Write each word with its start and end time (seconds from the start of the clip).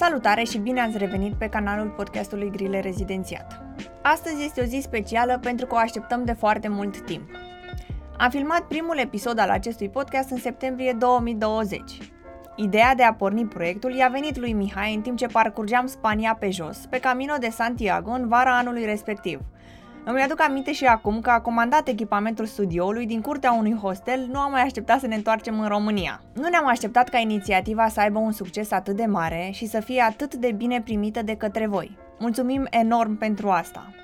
Salutare 0.00 0.44
și 0.44 0.58
bine 0.58 0.80
ați 0.80 0.98
revenit 0.98 1.34
pe 1.34 1.48
canalul 1.48 1.88
podcastului 1.88 2.50
Grile 2.50 2.80
Rezidențiat. 2.80 3.62
Astăzi 4.02 4.44
este 4.44 4.60
o 4.60 4.64
zi 4.64 4.80
specială 4.82 5.38
pentru 5.42 5.66
că 5.66 5.74
o 5.74 5.78
așteptăm 5.78 6.24
de 6.24 6.32
foarte 6.32 6.68
mult 6.68 7.00
timp. 7.00 7.30
Am 8.16 8.30
filmat 8.30 8.60
primul 8.60 8.98
episod 8.98 9.38
al 9.38 9.50
acestui 9.50 9.88
podcast 9.88 10.30
în 10.30 10.38
septembrie 10.38 10.96
2020. 10.98 11.98
Ideea 12.56 12.94
de 12.94 13.02
a 13.02 13.14
porni 13.14 13.46
proiectul 13.46 13.94
i-a 13.94 14.08
venit 14.08 14.38
lui 14.38 14.52
Mihai 14.52 14.94
în 14.94 15.00
timp 15.00 15.16
ce 15.16 15.26
parcurgeam 15.26 15.86
Spania 15.86 16.36
pe 16.40 16.50
jos, 16.50 16.78
pe 16.90 17.00
Camino 17.00 17.34
de 17.40 17.48
Santiago 17.50 18.10
în 18.10 18.28
vara 18.28 18.58
anului 18.58 18.84
respectiv– 18.84 19.40
îmi 20.04 20.22
aduc 20.22 20.40
aminte 20.40 20.72
și 20.72 20.84
acum 20.84 21.20
că 21.20 21.30
a 21.30 21.40
comandat 21.40 21.88
echipamentul 21.88 22.46
studioului 22.46 23.06
din 23.06 23.20
curtea 23.20 23.52
unui 23.52 23.74
hostel, 23.74 24.28
nu 24.30 24.38
am 24.38 24.50
mai 24.50 24.62
așteptat 24.62 25.00
să 25.00 25.06
ne 25.06 25.14
întoarcem 25.14 25.60
în 25.60 25.68
România. 25.68 26.22
Nu 26.34 26.48
ne-am 26.48 26.66
așteptat 26.66 27.08
ca 27.08 27.18
inițiativa 27.18 27.88
să 27.88 28.00
aibă 28.00 28.18
un 28.18 28.32
succes 28.32 28.70
atât 28.70 28.96
de 28.96 29.04
mare 29.04 29.50
și 29.52 29.66
să 29.66 29.80
fie 29.80 30.00
atât 30.00 30.34
de 30.34 30.52
bine 30.52 30.80
primită 30.80 31.22
de 31.22 31.36
către 31.36 31.66
voi. 31.66 31.98
Mulțumim 32.18 32.66
enorm 32.70 33.18
pentru 33.18 33.48
asta. 33.48 33.94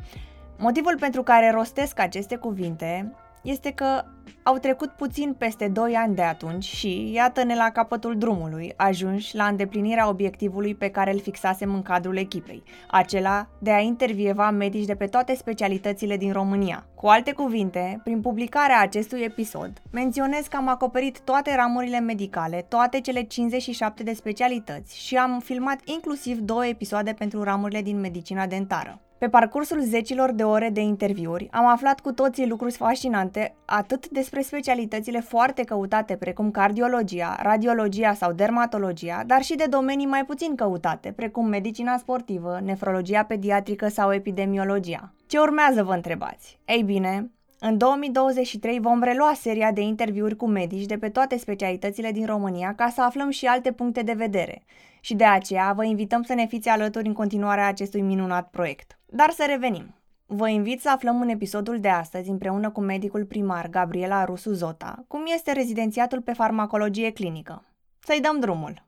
Motivul 0.59 0.96
pentru 0.98 1.22
care 1.22 1.50
rostesc 1.50 1.98
aceste 1.98 2.36
cuvinte 2.36 3.14
este 3.46 3.70
că 3.70 4.05
au 4.42 4.59
trecut 4.59 4.88
puțin 4.88 5.34
peste 5.38 5.68
2 5.68 5.95
ani 5.95 6.14
de 6.14 6.23
atunci 6.23 6.64
și, 6.64 7.12
iată-ne 7.12 7.55
la 7.55 7.70
capătul 7.70 8.19
drumului, 8.19 8.72
ajunși 8.77 9.36
la 9.36 9.46
îndeplinirea 9.46 10.09
obiectivului 10.09 10.74
pe 10.74 10.88
care 10.88 11.12
îl 11.12 11.20
fixasem 11.20 11.74
în 11.74 11.82
cadrul 11.82 12.16
echipei, 12.16 12.62
acela 12.91 13.48
de 13.59 13.70
a 13.70 13.78
intervieva 13.78 14.50
medici 14.50 14.84
de 14.84 14.95
pe 14.95 15.06
toate 15.06 15.34
specialitățile 15.34 16.16
din 16.16 16.32
România. 16.32 16.86
Cu 16.95 17.06
alte 17.06 17.32
cuvinte, 17.32 18.00
prin 18.05 18.20
publicarea 18.20 18.80
acestui 18.80 19.20
episod, 19.20 19.72
menționez 19.91 20.47
că 20.47 20.56
am 20.56 20.69
acoperit 20.69 21.20
toate 21.20 21.55
ramurile 21.55 22.00
medicale, 22.00 22.64
toate 22.69 23.00
cele 23.00 23.22
57 23.22 24.02
de 24.02 24.12
specialități 24.12 24.98
și 24.98 25.16
am 25.16 25.41
filmat 25.44 25.80
inclusiv 25.84 26.38
două 26.38 26.66
episoade 26.66 27.12
pentru 27.12 27.42
ramurile 27.42 27.83
din 27.83 28.00
medicina 28.00 28.47
dentară. 28.47 29.00
Pe 29.19 29.28
parcursul 29.28 29.81
zecilor 29.81 30.33
de 30.33 30.42
ore 30.42 30.70
de 30.70 30.81
interviuri, 30.81 31.48
am 31.50 31.67
aflat 31.67 32.00
cu 32.00 32.12
toții 32.12 32.48
lucruri 32.48 32.72
fascinante, 32.72 33.55
atât 33.64 34.08
despre 34.08 34.41
specialitățile 34.41 35.20
foarte 35.20 35.62
căutate, 35.64 36.17
precum 36.17 36.50
cardiologia, 36.50 37.39
radiologia 37.42 38.14
sau 38.14 38.33
dermatologia, 38.33 39.23
dar 39.27 39.42
și 39.42 39.55
de 39.55 39.67
domenii 39.70 40.06
mai 40.06 40.25
puțin 40.25 40.55
căutate, 40.55 41.12
precum 41.12 41.47
medicina 41.47 41.97
sportivă, 41.97 42.61
nefrologia 42.64 43.25
pediatrică 43.25 43.89
sau 43.89 44.12
epidemiologia. 44.12 45.12
Ce 45.27 45.39
urmează, 45.39 45.83
vă 45.83 45.92
întrebați? 45.92 46.58
Ei 46.64 46.83
bine, 46.83 47.30
în 47.58 47.78
2023 47.78 48.80
vom 48.80 49.02
relua 49.02 49.32
seria 49.34 49.72
de 49.72 49.80
interviuri 49.80 50.36
cu 50.36 50.46
medici 50.46 50.86
de 50.86 50.98
pe 50.98 51.08
toate 51.08 51.38
specialitățile 51.38 52.12
din 52.12 52.26
România 52.26 52.74
ca 52.74 52.88
să 52.88 53.02
aflăm 53.02 53.30
și 53.30 53.46
alte 53.46 53.72
puncte 53.72 54.02
de 54.02 54.12
vedere. 54.12 54.62
Și 55.00 55.14
de 55.14 55.24
aceea 55.24 55.72
vă 55.72 55.84
invităm 55.84 56.22
să 56.22 56.34
ne 56.34 56.46
fiți 56.46 56.68
alături 56.68 57.06
în 57.06 57.12
continuarea 57.12 57.66
acestui 57.66 58.00
minunat 58.00 58.50
proiect. 58.50 58.98
Dar 59.06 59.30
să 59.30 59.44
revenim. 59.46 59.94
Vă 60.27 60.48
invit 60.48 60.80
să 60.80 60.90
aflăm 60.90 61.20
în 61.20 61.28
episodul 61.28 61.80
de 61.80 61.88
astăzi, 61.88 62.30
împreună 62.30 62.70
cu 62.70 62.80
medicul 62.80 63.24
primar 63.24 63.68
Gabriela 63.68 64.24
Rusu 64.24 64.52
Zota, 64.52 65.04
cum 65.08 65.24
este 65.34 65.52
rezidențiatul 65.52 66.20
pe 66.20 66.32
farmacologie 66.32 67.10
clinică. 67.10 67.64
Să-i 67.98 68.20
dăm 68.20 68.40
drumul! 68.40 68.86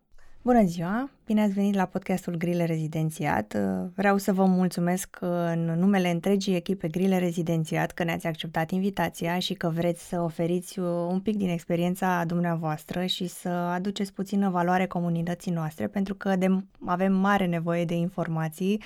Bună 0.49 0.65
ziua! 0.65 1.11
Bine 1.27 1.43
ați 1.43 1.53
venit 1.53 1.75
la 1.75 1.85
podcastul 1.85 2.37
Grile 2.37 2.65
Rezidențiat. 2.65 3.57
Vreau 3.95 4.17
să 4.17 4.33
vă 4.33 4.45
mulțumesc 4.45 5.17
în 5.21 5.65
numele 5.65 6.11
întregii 6.11 6.55
echipe 6.55 6.89
Grile 6.89 7.19
Rezidențiat 7.19 7.91
că 7.91 8.05
ne-ați 8.05 8.27
acceptat 8.27 8.71
invitația 8.71 9.39
și 9.39 9.55
că 9.55 9.69
vreți 9.69 10.09
să 10.09 10.21
oferiți 10.21 10.79
un 10.79 11.21
pic 11.21 11.37
din 11.37 11.49
experiența 11.49 12.25
dumneavoastră 12.25 13.07
și 13.07 13.27
să 13.27 13.49
aduceți 13.49 14.13
puțină 14.13 14.51
valoare 14.51 14.87
comunității 14.87 15.53
noastre, 15.53 15.87
pentru 15.87 16.15
că 16.15 16.37
de, 16.37 16.47
avem 16.87 17.13
mare 17.13 17.47
nevoie 17.47 17.85
de 17.85 17.95
informații 17.95 18.83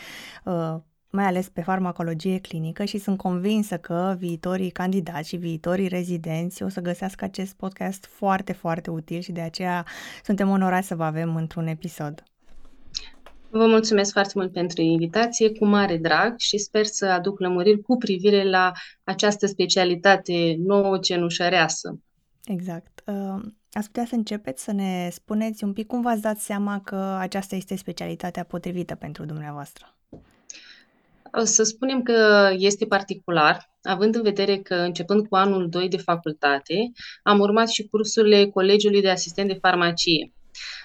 mai 1.12 1.24
ales 1.24 1.48
pe 1.48 1.62
farmacologie 1.62 2.38
clinică 2.38 2.84
și 2.84 2.98
sunt 2.98 3.16
convinsă 3.16 3.76
că 3.76 4.14
viitorii 4.18 4.70
candidați 4.70 5.28
și 5.28 5.36
viitorii 5.36 5.88
rezidenți 5.88 6.62
o 6.62 6.68
să 6.68 6.80
găsească 6.80 7.24
acest 7.24 7.54
podcast 7.54 8.06
foarte, 8.06 8.52
foarte 8.52 8.90
util 8.90 9.20
și 9.20 9.32
de 9.32 9.40
aceea 9.40 9.86
suntem 10.24 10.48
onorați 10.48 10.86
să 10.86 10.94
vă 10.94 11.04
avem 11.04 11.36
într-un 11.36 11.66
episod. 11.66 12.22
Vă 13.50 13.66
mulțumesc 13.66 14.12
foarte 14.12 14.32
mult 14.34 14.52
pentru 14.52 14.82
invitație, 14.82 15.52
cu 15.52 15.66
mare 15.66 15.96
drag 15.96 16.34
și 16.38 16.58
sper 16.58 16.84
să 16.84 17.06
aduc 17.06 17.40
lămuriri 17.40 17.82
cu 17.82 17.96
privire 17.96 18.48
la 18.48 18.72
această 19.04 19.46
specialitate 19.46 20.56
nouă 20.58 20.98
cenușăreasă. 20.98 21.98
Exact. 22.44 23.02
Uh, 23.06 23.42
ați 23.72 23.86
putea 23.86 24.04
să 24.04 24.14
începeți 24.14 24.64
să 24.64 24.72
ne 24.72 25.08
spuneți 25.10 25.64
un 25.64 25.72
pic 25.72 25.86
cum 25.86 26.00
v-ați 26.00 26.20
dat 26.20 26.38
seama 26.38 26.80
că 26.80 27.16
aceasta 27.18 27.56
este 27.56 27.76
specialitatea 27.76 28.44
potrivită 28.44 28.94
pentru 28.94 29.24
dumneavoastră? 29.24 29.96
Să 31.42 31.62
spunem 31.62 32.02
că 32.02 32.50
este 32.56 32.86
particular, 32.86 33.70
având 33.82 34.14
în 34.14 34.22
vedere 34.22 34.56
că 34.56 34.74
începând 34.74 35.26
cu 35.26 35.36
anul 35.36 35.68
2 35.68 35.88
de 35.88 35.96
facultate, 35.96 36.92
am 37.22 37.40
urmat 37.40 37.68
și 37.68 37.86
cursurile 37.86 38.50
Colegiului 38.50 39.00
de 39.00 39.10
Asistent 39.10 39.48
de 39.48 39.58
Farmacie. 39.60 40.32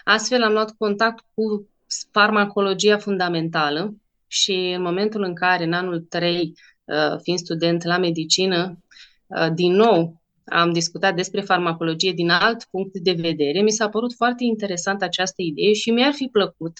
Astfel 0.03 0.43
am 0.43 0.51
luat 0.51 0.71
contact 0.77 1.25
cu 1.33 1.69
farmacologia 2.11 2.97
fundamentală 2.97 3.95
și 4.27 4.73
în 4.75 4.81
momentul 4.81 5.23
în 5.23 5.35
care, 5.35 5.63
în 5.63 5.73
anul 5.73 5.99
3, 5.99 6.53
uh, 6.83 7.19
fiind 7.21 7.39
student 7.39 7.83
la 7.83 7.97
medicină, 7.97 8.83
uh, 9.27 9.47
din 9.53 9.73
nou 9.73 10.21
am 10.45 10.73
discutat 10.73 11.15
despre 11.15 11.41
farmacologie 11.41 12.11
din 12.11 12.29
alt 12.29 12.63
punct 12.63 12.97
de 12.97 13.11
vedere, 13.11 13.61
mi 13.61 13.71
s-a 13.71 13.89
părut 13.89 14.13
foarte 14.13 14.43
interesant 14.43 15.01
această 15.01 15.41
idee 15.41 15.73
și 15.73 15.91
mi-ar 15.91 16.13
fi 16.13 16.27
plăcut 16.31 16.73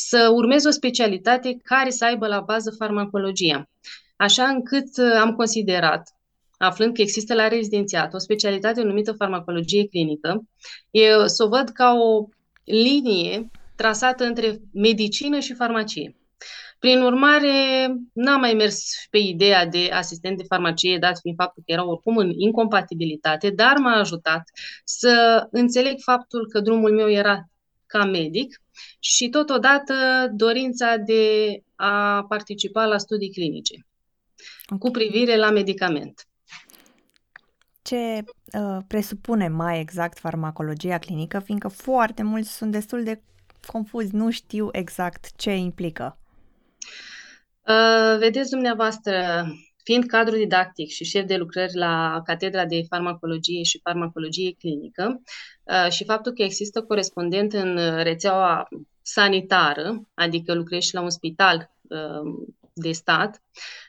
să 0.00 0.30
urmez 0.34 0.64
o 0.64 0.70
specialitate 0.70 1.56
care 1.62 1.90
să 1.90 2.04
aibă 2.04 2.26
la 2.26 2.40
bază 2.40 2.70
farmacologia. 2.70 3.68
Așa 4.16 4.44
încât 4.44 4.96
uh, 4.96 5.18
am 5.20 5.34
considerat, 5.34 6.08
aflând 6.58 6.94
că 6.94 7.00
există 7.00 7.34
la 7.34 7.48
rezidențiat 7.48 8.14
o 8.14 8.18
specialitate 8.18 8.82
numită 8.82 9.12
farmacologie 9.12 9.88
clinică, 9.88 10.42
eu 10.90 11.26
să 11.26 11.44
o 11.44 11.48
văd 11.48 11.68
ca 11.68 11.92
o 11.92 12.28
linie 12.64 13.50
trasată 13.76 14.24
între 14.24 14.60
medicină 14.72 15.38
și 15.38 15.54
farmacie. 15.54 16.16
Prin 16.78 17.02
urmare, 17.02 17.86
n-am 18.12 18.40
mai 18.40 18.52
mers 18.52 18.90
pe 19.10 19.18
ideea 19.18 19.66
de 19.66 19.90
asistent 19.92 20.36
de 20.36 20.44
farmacie, 20.48 20.98
dat 20.98 21.18
fiind 21.20 21.36
faptul 21.36 21.62
că 21.66 21.72
era 21.72 21.86
oricum 21.88 22.16
în 22.16 22.30
incompatibilitate, 22.36 23.50
dar 23.50 23.76
m-a 23.76 23.98
ajutat 23.98 24.42
să 24.84 25.46
înțeleg 25.50 26.00
faptul 26.00 26.48
că 26.48 26.60
drumul 26.60 26.92
meu 26.92 27.10
era 27.10 27.48
ca 27.86 28.04
medic 28.04 28.62
și 28.98 29.28
totodată 29.28 29.94
dorința 30.32 30.96
de 30.96 31.52
a 31.74 32.24
participa 32.28 32.84
la 32.84 32.98
studii 32.98 33.32
clinice 33.32 33.86
cu 34.78 34.90
privire 34.90 35.36
la 35.36 35.50
medicament. 35.50 36.26
Ce 37.82 38.24
uh, 38.52 38.78
presupune 38.86 39.48
mai 39.48 39.80
exact 39.80 40.18
farmacologia 40.18 40.98
clinică, 40.98 41.38
fiindcă 41.38 41.68
foarte 41.68 42.22
mulți 42.22 42.56
sunt 42.56 42.72
destul 42.72 43.02
de 43.02 43.22
confuzi, 43.66 44.14
nu 44.14 44.30
știu 44.30 44.68
exact 44.72 45.36
ce 45.36 45.50
implică. 45.56 46.18
Uh, 47.66 48.18
vedeți 48.18 48.50
dumneavoastră, 48.50 49.46
fiind 49.88 50.06
cadru 50.06 50.36
didactic 50.36 50.88
și 50.88 51.04
șef 51.04 51.24
de 51.24 51.36
lucrări 51.36 51.76
la 51.76 52.22
Catedra 52.24 52.64
de 52.64 52.82
Farmacologie 52.88 53.62
și 53.62 53.80
Farmacologie 53.82 54.54
Clinică 54.58 55.22
uh, 55.62 55.90
și 55.90 56.04
faptul 56.04 56.32
că 56.32 56.42
există 56.42 56.82
corespondent 56.82 57.52
în 57.52 58.02
rețeaua 58.02 58.68
sanitară, 59.02 60.08
adică 60.14 60.54
lucrez 60.54 60.82
și 60.82 60.94
la 60.94 61.00
un 61.00 61.10
spital 61.10 61.70
uh, 61.88 62.48
de 62.72 62.92
stat, 62.92 63.42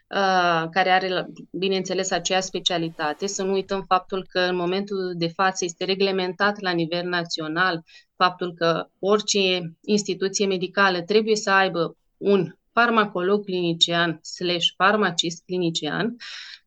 uh, 0.07 0.69
care 0.71 0.89
are, 0.89 1.25
bineînțeles, 1.51 2.11
aceeași 2.11 2.45
specialitate. 2.45 3.27
Să 3.27 3.43
nu 3.43 3.51
uităm 3.51 3.83
faptul 3.87 4.25
că 4.29 4.39
în 4.39 4.55
momentul 4.55 5.13
de 5.17 5.27
față 5.27 5.65
este 5.65 5.85
reglementat 5.85 6.59
la 6.59 6.71
nivel 6.71 7.07
național 7.07 7.83
faptul 8.15 8.53
că 8.53 8.87
orice 8.99 9.73
instituție 9.81 10.45
medicală 10.45 11.01
trebuie 11.01 11.35
să 11.35 11.51
aibă 11.51 11.97
un 12.17 12.53
farmacolog 12.79 13.45
clinician 13.45 14.19
slash 14.21 14.65
farmacist 14.77 15.43
clinician, 15.45 16.15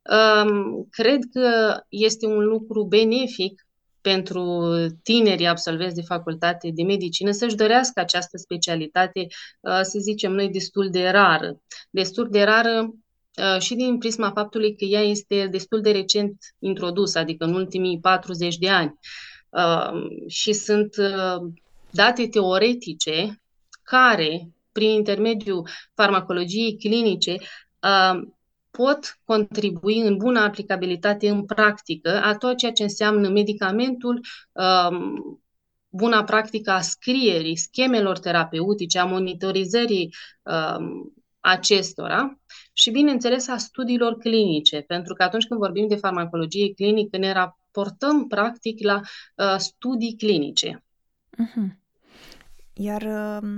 um, 0.03 0.87
cred 0.91 1.19
că 1.33 1.77
este 1.89 2.27
un 2.27 2.45
lucru 2.45 2.85
benefic 2.85 3.67
pentru 4.01 4.73
tinerii 5.03 5.47
absolvenți 5.47 5.95
de 5.95 6.03
facultate 6.03 6.71
de 6.75 6.83
medicină 6.83 7.31
să-și 7.31 7.57
dorească 7.57 8.01
această 8.01 8.37
specialitate, 8.37 9.27
uh, 9.61 9.81
să 9.83 9.99
zicem 9.99 10.33
noi, 10.33 10.49
destul 10.49 10.91
de 10.91 11.09
rară. 11.09 11.63
Destul 11.91 12.29
de 12.31 12.43
rară 12.43 12.95
uh, 13.37 13.61
și 13.61 13.75
din 13.75 13.99
prisma 13.99 14.31
faptului 14.31 14.77
că 14.77 14.85
ea 14.85 15.01
este 15.01 15.47
destul 15.51 15.81
de 15.81 15.91
recent 15.91 16.37
introdusă, 16.59 17.19
adică 17.19 17.45
în 17.45 17.55
ultimii 17.55 18.01
40 18.01 18.57
de 18.57 18.69
ani. 18.69 18.99
Uh, 19.49 20.27
și 20.29 20.53
sunt 20.53 20.95
date 21.91 22.29
teoretice 22.29 23.43
care, 23.83 24.49
prin 24.73 24.91
intermediul 24.91 25.69
farmacologiei 25.95 26.79
clinice, 26.79 27.37
pot 28.71 29.19
contribui 29.25 30.01
în 30.01 30.17
bună 30.17 30.41
aplicabilitate 30.41 31.29
în 31.29 31.45
practică 31.45 32.21
a 32.23 32.37
tot 32.37 32.57
ceea 32.57 32.73
ce 32.73 32.83
înseamnă 32.83 33.29
medicamentul 33.29 34.21
um, 34.53 35.43
buna 35.89 36.25
practică 36.25 36.71
a 36.71 36.81
scrierii 36.81 37.57
schemelor 37.57 38.19
terapeutice, 38.19 38.99
a 38.99 39.05
monitorizării 39.05 40.15
um, 40.43 41.13
acestora 41.41 42.39
și, 42.73 42.91
bineînțeles, 42.91 43.49
a 43.49 43.57
studiilor 43.57 44.17
clinice, 44.17 44.81
pentru 44.81 45.15
că 45.15 45.23
atunci 45.23 45.47
când 45.47 45.61
vorbim 45.61 45.89
de 45.89 45.97
farmacologie 45.97 46.75
clinică, 46.75 47.17
ne 47.17 47.33
raportăm 47.33 48.27
practic 48.27 48.83
la 48.83 49.01
uh, 49.37 49.55
studii 49.57 50.17
clinice. 50.17 50.85
Uh-huh. 51.33 51.81
Iar 52.73 53.03
uh, 53.03 53.49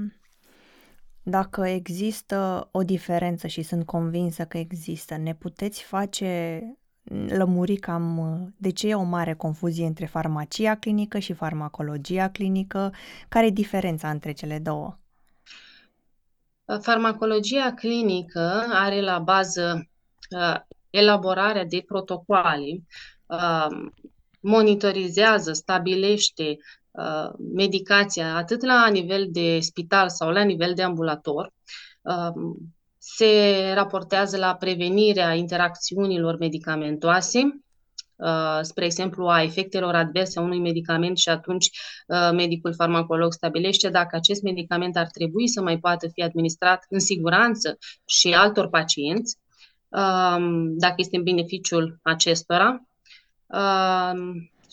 dacă 1.26 1.66
există 1.66 2.68
o 2.72 2.82
diferență 2.82 3.46
și 3.46 3.62
sunt 3.62 3.86
convinsă 3.86 4.44
că 4.44 4.58
există, 4.58 5.16
ne 5.16 5.34
puteți 5.34 5.82
face 5.82 6.62
lămuri 7.28 7.76
cam 7.76 8.18
uh, 8.18 8.48
de 8.56 8.70
ce 8.70 8.88
e 8.88 8.94
o 8.94 9.02
mare 9.02 9.34
confuzie 9.34 9.86
între 9.86 10.06
farmacia 10.06 10.74
clinică 10.74 11.18
și 11.18 11.32
farmacologia 11.32 12.28
clinică? 12.28 12.92
Care 13.28 13.46
e 13.46 13.50
diferența 13.50 14.10
între 14.10 14.32
cele 14.32 14.58
două? 14.58 14.98
Farmacologia 16.80 17.72
clinică 17.74 18.64
are 18.72 19.00
la 19.00 19.18
bază 19.18 19.88
uh, 20.30 20.56
elaborarea 20.90 21.64
de 21.64 21.82
protocoale, 21.86 22.82
uh, 23.26 23.66
monitorizează, 24.40 25.52
stabilește 25.52 26.42
uh, 26.42 26.83
medicația 27.54 28.36
atât 28.36 28.62
la 28.62 28.88
nivel 28.88 29.26
de 29.30 29.58
spital 29.60 30.08
sau 30.08 30.30
la 30.30 30.42
nivel 30.42 30.74
de 30.74 30.82
ambulator, 30.82 31.52
uh, 32.02 32.54
se 32.98 33.72
raportează 33.74 34.36
la 34.36 34.54
prevenirea 34.54 35.34
interacțiunilor 35.34 36.36
medicamentoase, 36.38 37.64
Uh, 38.16 38.58
spre 38.60 38.84
exemplu, 38.84 39.26
a 39.26 39.42
efectelor 39.42 39.94
adverse 39.94 40.38
a 40.38 40.42
unui 40.42 40.60
medicament 40.60 41.18
și 41.18 41.28
atunci 41.28 41.70
uh, 42.06 42.30
medicul 42.32 42.74
farmacolog 42.74 43.32
stabilește 43.32 43.88
dacă 43.88 44.16
acest 44.16 44.42
medicament 44.42 44.96
ar 44.96 45.06
trebui 45.06 45.48
să 45.48 45.62
mai 45.62 45.78
poată 45.78 46.08
fi 46.08 46.22
administrat 46.22 46.86
în 46.88 46.98
siguranță 46.98 47.78
și 48.04 48.34
altor 48.34 48.68
pacienți, 48.68 49.38
um, 49.88 50.78
dacă 50.78 50.94
este 50.96 51.16
în 51.16 51.22
beneficiul 51.22 51.98
acestora. 52.02 52.86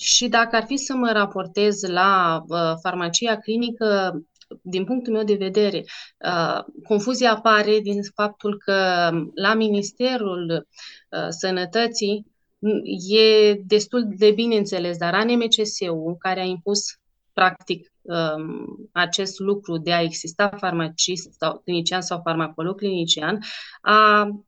Um, 0.02 0.08
și 0.08 0.28
dacă 0.28 0.56
ar 0.56 0.64
fi 0.66 0.78
să 0.78 0.94
mă 0.96 1.12
raportez 1.12 1.82
la 1.82 2.44
uh, 2.48 2.74
farmacia 2.82 3.38
clinică, 3.38 4.22
din 4.62 4.86
punctul 4.86 5.14
meu 5.14 5.24
de 5.24 5.34
vedere, 5.34 5.84
confuzia 6.84 7.32
apare 7.32 7.80
din 7.80 8.02
faptul 8.16 8.58
că 8.58 9.10
la 9.34 9.54
Ministerul 9.54 10.68
Sănătății 11.30 12.26
e 13.08 13.54
destul 13.54 14.14
de 14.18 14.32
bine 14.32 14.56
înțeles, 14.56 14.98
dar 14.98 15.14
ANMCS-ul, 15.14 16.16
care 16.20 16.40
a 16.40 16.44
impus 16.44 17.00
practic 17.34 17.92
um, 18.02 18.90
acest 18.92 19.40
lucru 19.40 19.78
de 19.78 19.94
a 19.94 20.02
exista 20.02 20.50
farmacist 20.58 21.34
sau 21.38 21.62
clinician 21.64 22.02
sau 22.02 22.22
farmacolog 22.24 22.78
clinician, 22.78 23.40
a 23.82 24.22
um, 24.22 24.48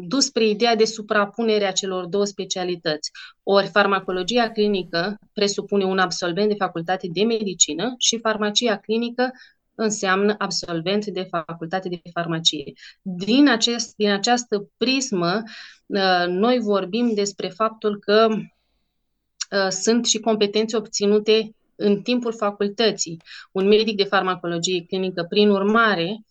dus 0.00 0.24
spre 0.24 0.46
ideea 0.46 0.76
de 0.76 0.84
suprapunere 0.84 1.64
a 1.66 1.72
celor 1.72 2.06
două 2.06 2.24
specialități. 2.24 3.10
Ori 3.42 3.66
farmacologia 3.66 4.50
clinică 4.50 5.18
presupune 5.32 5.84
un 5.84 5.98
absolvent 5.98 6.48
de 6.48 6.54
facultate 6.54 7.08
de 7.12 7.22
medicină 7.24 7.94
și 7.98 8.18
farmacia 8.18 8.76
clinică 8.76 9.30
înseamnă 9.74 10.34
absolvent 10.38 11.06
de 11.06 11.22
facultate 11.22 11.88
de 11.88 12.00
farmacie. 12.12 12.72
Din, 13.02 13.48
acest, 13.48 13.96
din 13.96 14.10
această 14.10 14.70
prismă, 14.76 15.42
uh, 15.86 16.24
noi 16.26 16.58
vorbim 16.58 17.14
despre 17.14 17.48
faptul 17.48 17.98
că 17.98 18.28
uh, 18.30 19.68
sunt 19.68 20.06
și 20.06 20.18
competențe 20.18 20.76
obținute 20.76 21.54
în 21.76 22.02
timpul 22.02 22.32
facultății. 22.32 23.22
Un 23.52 23.66
medic 23.66 23.96
de 23.96 24.04
farmacologie 24.04 24.84
clinică, 24.84 25.26
prin 25.28 25.50
urmare, 25.50 26.08
uh, 26.10 26.27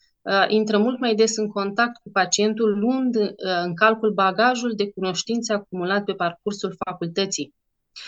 intră 0.48 0.78
mult 0.78 1.00
mai 1.00 1.16
des 1.16 1.38
în 1.38 1.48
contact 1.48 2.02
cu 2.02 2.10
pacientul, 2.12 2.80
luând 2.80 3.16
în 3.64 3.76
calcul 3.76 4.14
bagajul 4.14 4.74
de 4.76 4.92
cunoștințe 4.92 5.54
acumulat 5.54 6.04
pe 6.04 6.14
parcursul 6.14 6.76
facultății. 6.86 7.54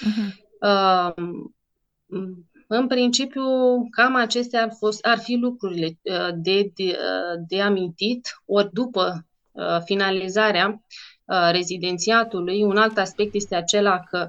Uh-huh. 0.06 0.48
În 2.72 2.88
principiu, 2.88 3.44
cam 3.90 4.16
acestea 4.16 4.64
ar, 4.64 4.74
fost, 4.78 5.06
ar 5.06 5.18
fi 5.18 5.36
lucrurile 5.36 5.86
uh, 5.86 6.30
de, 6.36 6.72
de, 6.76 6.84
uh, 6.84 7.44
de 7.48 7.62
amintit, 7.62 8.28
ori 8.46 8.70
după 8.74 9.28
uh, 9.52 9.78
finalizarea 9.84 10.84
rezidențiatului, 11.52 12.64
un 12.64 12.78
alt 12.78 12.98
aspect 12.98 13.34
este 13.34 13.56
acela 13.56 14.00
că 14.00 14.28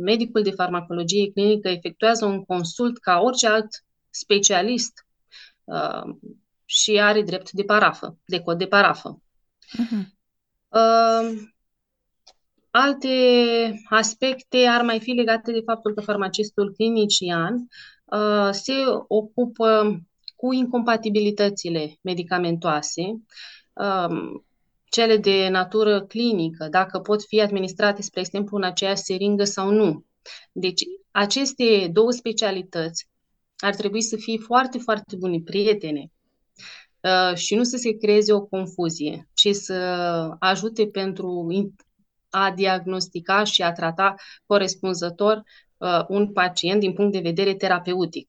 medicul 0.00 0.42
de 0.42 0.50
farmacologie 0.50 1.30
clinică 1.32 1.68
efectuează 1.68 2.24
un 2.24 2.44
consult 2.44 2.98
ca 2.98 3.20
orice 3.20 3.48
alt 3.48 3.68
specialist 4.10 5.06
și 6.70 7.00
are 7.00 7.22
drept 7.22 7.50
de 7.50 7.62
parafă, 7.62 8.18
de 8.24 8.40
cod 8.40 8.58
de 8.58 8.66
parafă. 8.66 9.22
Uh-huh. 9.62 10.16
Alte 12.70 13.08
aspecte 13.88 14.66
ar 14.66 14.82
mai 14.82 15.00
fi 15.00 15.10
legate 15.10 15.52
de 15.52 15.62
faptul 15.64 15.94
că 15.94 16.00
farmacistul 16.00 16.72
clinician 16.72 17.68
uh, 18.04 18.48
se 18.50 18.72
ocupă 19.08 20.00
cu 20.36 20.52
incompatibilitățile 20.52 21.98
medicamentoase, 22.00 23.02
um, 23.72 24.46
cele 24.90 25.16
de 25.16 25.48
natură 25.48 26.02
clinică, 26.02 26.68
dacă 26.70 26.98
pot 26.98 27.24
fi 27.24 27.40
administrate, 27.40 28.02
spre 28.02 28.20
exemplu, 28.20 28.56
în 28.56 28.62
aceeași 28.62 29.02
seringă 29.02 29.44
sau 29.44 29.70
nu. 29.70 30.04
Deci, 30.52 30.82
aceste 31.10 31.88
două 31.92 32.10
specialități 32.10 33.08
ar 33.56 33.74
trebui 33.74 34.02
să 34.02 34.16
fie 34.16 34.38
foarte, 34.38 34.78
foarte 34.78 35.16
bune 35.16 35.40
prietene 35.44 36.00
uh, 36.00 36.17
și 37.34 37.54
nu 37.54 37.62
să 37.62 37.76
se 37.76 37.96
creeze 37.96 38.32
o 38.32 38.40
confuzie, 38.40 39.28
ci 39.34 39.48
să 39.52 39.74
ajute 40.38 40.86
pentru 40.86 41.46
a 42.30 42.50
diagnostica 42.50 43.44
și 43.44 43.62
a 43.62 43.72
trata 43.72 44.14
corespunzător 44.46 45.42
uh, 45.76 46.04
un 46.08 46.32
pacient 46.32 46.80
din 46.80 46.92
punct 46.92 47.12
de 47.12 47.18
vedere 47.18 47.54
terapeutic. 47.54 48.28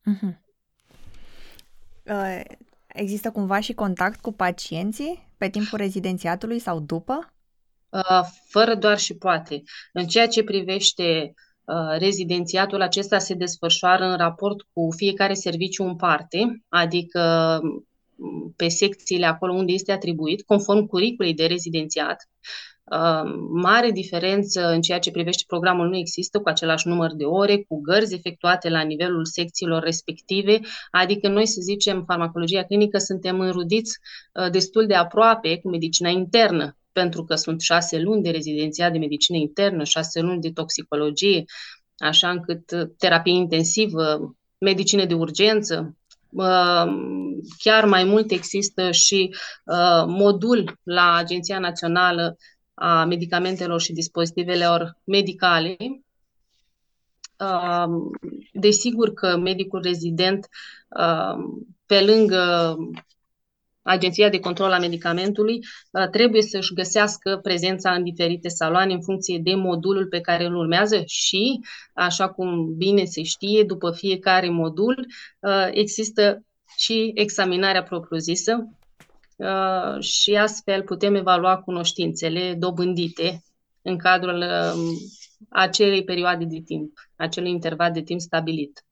Uh-huh. 0.00 0.44
Uh, 2.04 2.40
există 2.86 3.30
cumva 3.30 3.60
și 3.60 3.72
contact 3.72 4.20
cu 4.20 4.32
pacienții 4.32 5.28
pe 5.38 5.48
timpul 5.48 5.78
rezidențiatului 5.78 6.58
sau 6.58 6.80
după? 6.80 7.34
Uh, 7.88 8.22
fără 8.48 8.74
doar 8.74 8.98
și 8.98 9.14
poate. 9.14 9.62
În 9.92 10.06
ceea 10.06 10.28
ce 10.28 10.42
privește 10.42 11.34
uh, 11.64 11.98
rezidențiatul, 11.98 12.80
acesta 12.80 13.18
se 13.18 13.34
desfășoară 13.34 14.04
în 14.04 14.16
raport 14.16 14.60
cu 14.72 14.88
fiecare 14.96 15.34
serviciu 15.34 15.84
în 15.84 15.96
parte, 15.96 16.62
adică 16.68 17.60
pe 18.56 18.68
secțiile 18.68 19.26
acolo 19.26 19.52
unde 19.52 19.72
este 19.72 19.92
atribuit, 19.92 20.42
conform 20.42 20.86
curiculei 20.86 21.34
de 21.34 21.46
rezidențiat. 21.46 22.28
Mare 23.50 23.90
diferență 23.90 24.68
în 24.68 24.80
ceea 24.80 24.98
ce 24.98 25.10
privește 25.10 25.44
programul 25.46 25.88
nu 25.88 25.96
există 25.96 26.40
cu 26.40 26.48
același 26.48 26.88
număr 26.88 27.12
de 27.14 27.24
ore, 27.24 27.62
cu 27.68 27.80
gărzi 27.80 28.14
efectuate 28.14 28.68
la 28.68 28.82
nivelul 28.82 29.24
secțiilor 29.24 29.82
respective, 29.82 30.60
adică 30.90 31.28
noi, 31.28 31.46
să 31.46 31.60
zicem, 31.60 32.04
farmacologia 32.06 32.64
clinică 32.64 32.98
suntem 32.98 33.40
înrudiți 33.40 33.98
uh, 34.32 34.50
destul 34.50 34.86
de 34.86 34.94
aproape 34.94 35.58
cu 35.58 35.68
medicina 35.68 36.08
internă, 36.08 36.76
pentru 36.92 37.24
că 37.24 37.34
sunt 37.34 37.60
șase 37.60 37.98
luni 37.98 38.22
de 38.22 38.30
rezidențiat 38.30 38.92
de 38.92 38.98
medicină 38.98 39.36
internă, 39.36 39.84
șase 39.84 40.20
luni 40.20 40.40
de 40.40 40.50
toxicologie, 40.50 41.44
așa 41.98 42.30
încât 42.30 42.70
uh, 42.70 42.88
terapie 42.98 43.34
intensivă, 43.34 44.36
medicină 44.58 45.04
de 45.04 45.14
urgență, 45.14 45.96
uh, 45.96 46.05
chiar 47.58 47.84
mai 47.84 48.04
mult 48.04 48.30
există 48.30 48.90
și 48.90 49.34
modul 50.06 50.78
la 50.82 51.14
Agenția 51.14 51.58
Națională 51.58 52.36
a 52.74 53.04
medicamentelor 53.04 53.80
și 53.80 53.92
dispozitivelor 53.92 54.96
medicale. 55.04 55.76
Desigur 58.52 59.12
că 59.12 59.36
medicul 59.36 59.82
rezident, 59.82 60.48
pe 61.86 62.00
lângă 62.00 62.76
Agenția 63.86 64.28
de 64.28 64.38
Control 64.38 64.72
a 64.72 64.78
Medicamentului, 64.78 65.58
trebuie 66.10 66.42
să-și 66.42 66.74
găsească 66.74 67.38
prezența 67.42 67.92
în 67.92 68.02
diferite 68.02 68.48
saloane 68.48 68.92
în 68.92 69.02
funcție 69.02 69.38
de 69.42 69.54
modulul 69.54 70.06
pe 70.06 70.20
care 70.20 70.44
îl 70.44 70.56
urmează 70.56 71.02
și, 71.06 71.60
așa 71.94 72.28
cum 72.28 72.74
bine 72.76 73.04
se 73.04 73.22
știe, 73.22 73.62
după 73.62 73.90
fiecare 73.90 74.50
modul 74.50 75.06
există 75.70 76.44
și 76.76 77.10
examinarea 77.14 77.82
propriu-zisă, 77.82 78.68
Uh, 79.36 80.00
și 80.00 80.34
astfel 80.34 80.82
putem 80.82 81.14
evalua 81.14 81.56
cunoștințele 81.58 82.54
dobândite 82.58 83.42
în 83.82 83.98
cadrul 83.98 84.40
um, 84.40 84.96
acelei 85.48 86.04
perioade 86.04 86.44
de 86.44 86.60
timp, 86.64 86.92
acelui 87.16 87.50
interval 87.50 87.92
de 87.92 88.02
timp 88.02 88.20
stabilit. 88.20 88.84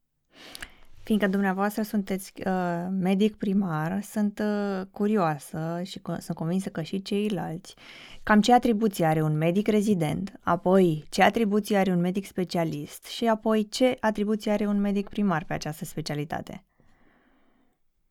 Fiindcă 1.04 1.26
dumneavoastră 1.26 1.82
sunteți 1.82 2.32
uh, 2.46 2.86
medic 3.00 3.36
primar, 3.36 4.02
sunt 4.02 4.38
uh, 4.38 4.86
curioasă 4.90 5.80
și 5.84 5.98
co- 5.98 6.18
sunt 6.18 6.36
convinsă 6.36 6.68
că 6.68 6.82
și 6.82 7.02
ceilalți. 7.02 7.74
Cam 8.22 8.40
ce 8.40 8.52
atribuții 8.52 9.04
are 9.04 9.22
un 9.22 9.36
medic 9.36 9.68
rezident, 9.68 10.40
apoi 10.40 11.04
ce 11.10 11.22
atribuții 11.22 11.76
are 11.76 11.90
un 11.90 12.00
medic 12.00 12.24
specialist 12.26 13.04
și 13.06 13.26
apoi 13.26 13.68
ce 13.68 13.96
atribuții 14.00 14.50
are 14.50 14.66
un 14.66 14.80
medic 14.80 15.08
primar 15.08 15.44
pe 15.44 15.52
această 15.52 15.84
specialitate? 15.84 16.64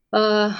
Uh, 0.09 0.53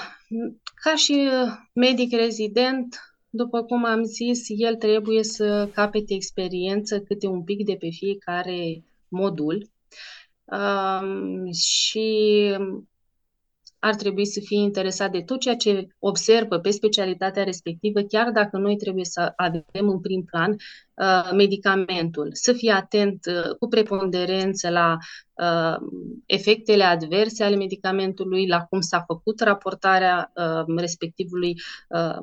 ca 0.75 0.95
și 0.95 1.29
medic 1.73 2.15
rezident, 2.15 3.15
după 3.29 3.63
cum 3.63 3.85
am 3.85 4.03
zis, 4.03 4.45
el 4.47 4.75
trebuie 4.75 5.23
să 5.23 5.69
capete 5.73 6.13
experiență 6.13 6.99
câte 6.99 7.27
un 7.27 7.43
pic 7.43 7.65
de 7.65 7.75
pe 7.79 7.89
fiecare 7.89 8.83
modul 9.07 9.71
um, 10.45 11.51
și 11.51 12.09
ar 13.83 13.95
trebui 13.95 14.25
să 14.25 14.39
fie 14.43 14.59
interesat 14.59 15.12
de 15.12 15.21
tot 15.21 15.39
ceea 15.39 15.55
ce 15.55 15.88
observă 16.00 16.59
pe 16.59 16.69
specialitatea 16.69 17.43
respectivă, 17.43 18.01
chiar 18.01 18.31
dacă 18.31 18.57
noi 18.57 18.75
trebuie 18.75 19.05
să 19.05 19.33
avem 19.35 19.89
în 19.89 20.00
prim 20.00 20.23
plan 20.23 20.51
uh, 20.93 21.29
medicamentul. 21.31 22.29
Să 22.33 22.53
fie 22.53 22.71
atent 22.71 23.25
uh, 23.25 23.55
cu 23.59 23.67
preponderență 23.67 24.69
la 24.69 24.97
uh, 25.33 25.75
efectele 26.25 26.83
adverse 26.83 27.43
ale 27.43 27.55
medicamentului, 27.55 28.47
la 28.47 28.62
cum 28.63 28.81
s-a 28.81 29.03
făcut 29.07 29.39
raportarea 29.39 30.31
uh, 30.35 30.75
respectivului 30.77 31.55
uh, 31.89 32.17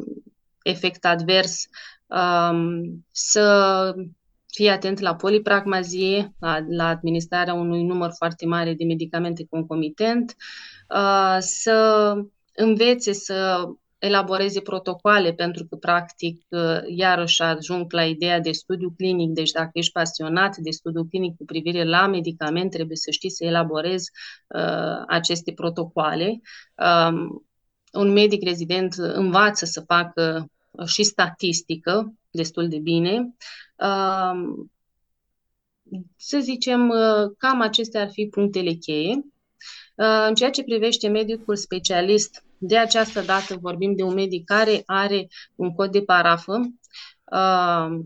efect 0.62 1.05
advers, 1.05 1.67
um, 2.07 3.05
să 3.11 3.95
fie 4.50 4.71
atent 4.71 4.99
la 4.99 5.14
polipragmazie, 5.14 6.35
la, 6.38 6.64
la 6.69 6.87
administrarea 6.87 7.54
unui 7.54 7.83
număr 7.83 8.11
foarte 8.16 8.47
mare 8.47 8.75
de 8.75 8.85
medicamente 8.85 9.47
concomitent, 9.50 10.35
uh, 10.95 11.37
să 11.38 12.14
învețe 12.54 13.12
să 13.12 13.64
elaboreze 13.99 14.61
protocoale, 14.61 15.33
pentru 15.33 15.64
că, 15.64 15.76
practic, 15.76 16.42
uh, 16.49 16.80
iarăși 16.87 17.42
ajung 17.42 17.92
la 17.92 18.04
ideea 18.04 18.40
de 18.40 18.52
studiu 18.52 18.95
clinic. 18.97 19.30
Deci, 19.30 19.50
dacă 19.50 19.71
ești 19.73 19.92
pasionat 19.92 20.57
de 20.57 20.71
studiu 20.71 21.04
clinic 21.04 21.37
cu 21.37 21.45
privire 21.45 21.85
la 21.85 22.07
medicament, 22.07 22.71
trebuie 22.71 22.97
să 22.97 23.11
știi 23.11 23.30
să 23.30 23.45
elaborezi 23.45 24.11
uh, 24.49 25.04
aceste 25.07 25.52
protocoale. 25.52 26.40
Um, 26.75 27.47
un 27.92 28.12
medic 28.12 28.42
rezident 28.42 28.95
învață 28.95 29.64
să 29.64 29.80
facă 29.80 30.50
și 30.87 31.02
statistică 31.02 32.14
destul 32.31 32.69
de 32.69 32.79
bine. 32.79 33.35
Să 36.17 36.39
zicem, 36.39 36.93
cam 37.39 37.61
acestea 37.61 38.01
ar 38.01 38.11
fi 38.11 38.27
punctele 38.27 38.73
cheie. 38.73 39.25
În 40.29 40.35
ceea 40.35 40.51
ce 40.51 40.63
privește 40.63 41.09
medicul 41.09 41.57
specialist, 41.57 42.45
de 42.59 42.79
această 42.79 43.21
dată 43.21 43.57
vorbim 43.57 43.95
de 43.95 44.03
un 44.03 44.15
medic 44.15 44.45
care 44.45 44.83
are 44.87 45.29
un 45.55 45.75
cod 45.75 45.91
de 45.91 46.03
parafă 46.03 46.61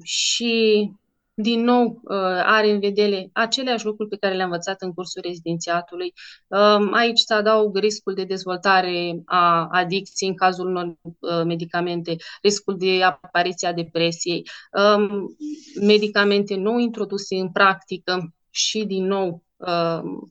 și 0.02 0.90
din 1.34 1.64
nou 1.64 2.00
uh, 2.02 2.16
are 2.44 2.70
în 2.70 2.80
vedere 2.80 3.30
aceleași 3.32 3.84
lucruri 3.84 4.08
pe 4.08 4.16
care 4.16 4.34
le-am 4.34 4.50
învățat 4.50 4.82
în 4.82 4.92
cursul 4.92 5.22
rezidențiatului. 5.24 6.12
Um, 6.46 6.92
aici 6.92 7.18
se 7.18 7.34
adaug 7.34 7.78
riscul 7.78 8.14
de 8.14 8.24
dezvoltare 8.24 9.22
a 9.24 9.68
adicției 9.70 10.28
în 10.28 10.36
cazul 10.36 10.66
unor 10.66 10.96
uh, 11.02 11.42
medicamente, 11.44 12.16
riscul 12.42 12.76
de 12.78 13.02
apariție 13.02 13.68
a 13.68 13.72
depresiei, 13.72 14.48
um, 14.96 15.36
medicamente 15.80 16.54
nou 16.54 16.78
introduse 16.78 17.36
în 17.36 17.50
practică 17.50 18.34
și, 18.50 18.84
din 18.84 19.04
nou, 19.04 19.42
um, 19.56 20.30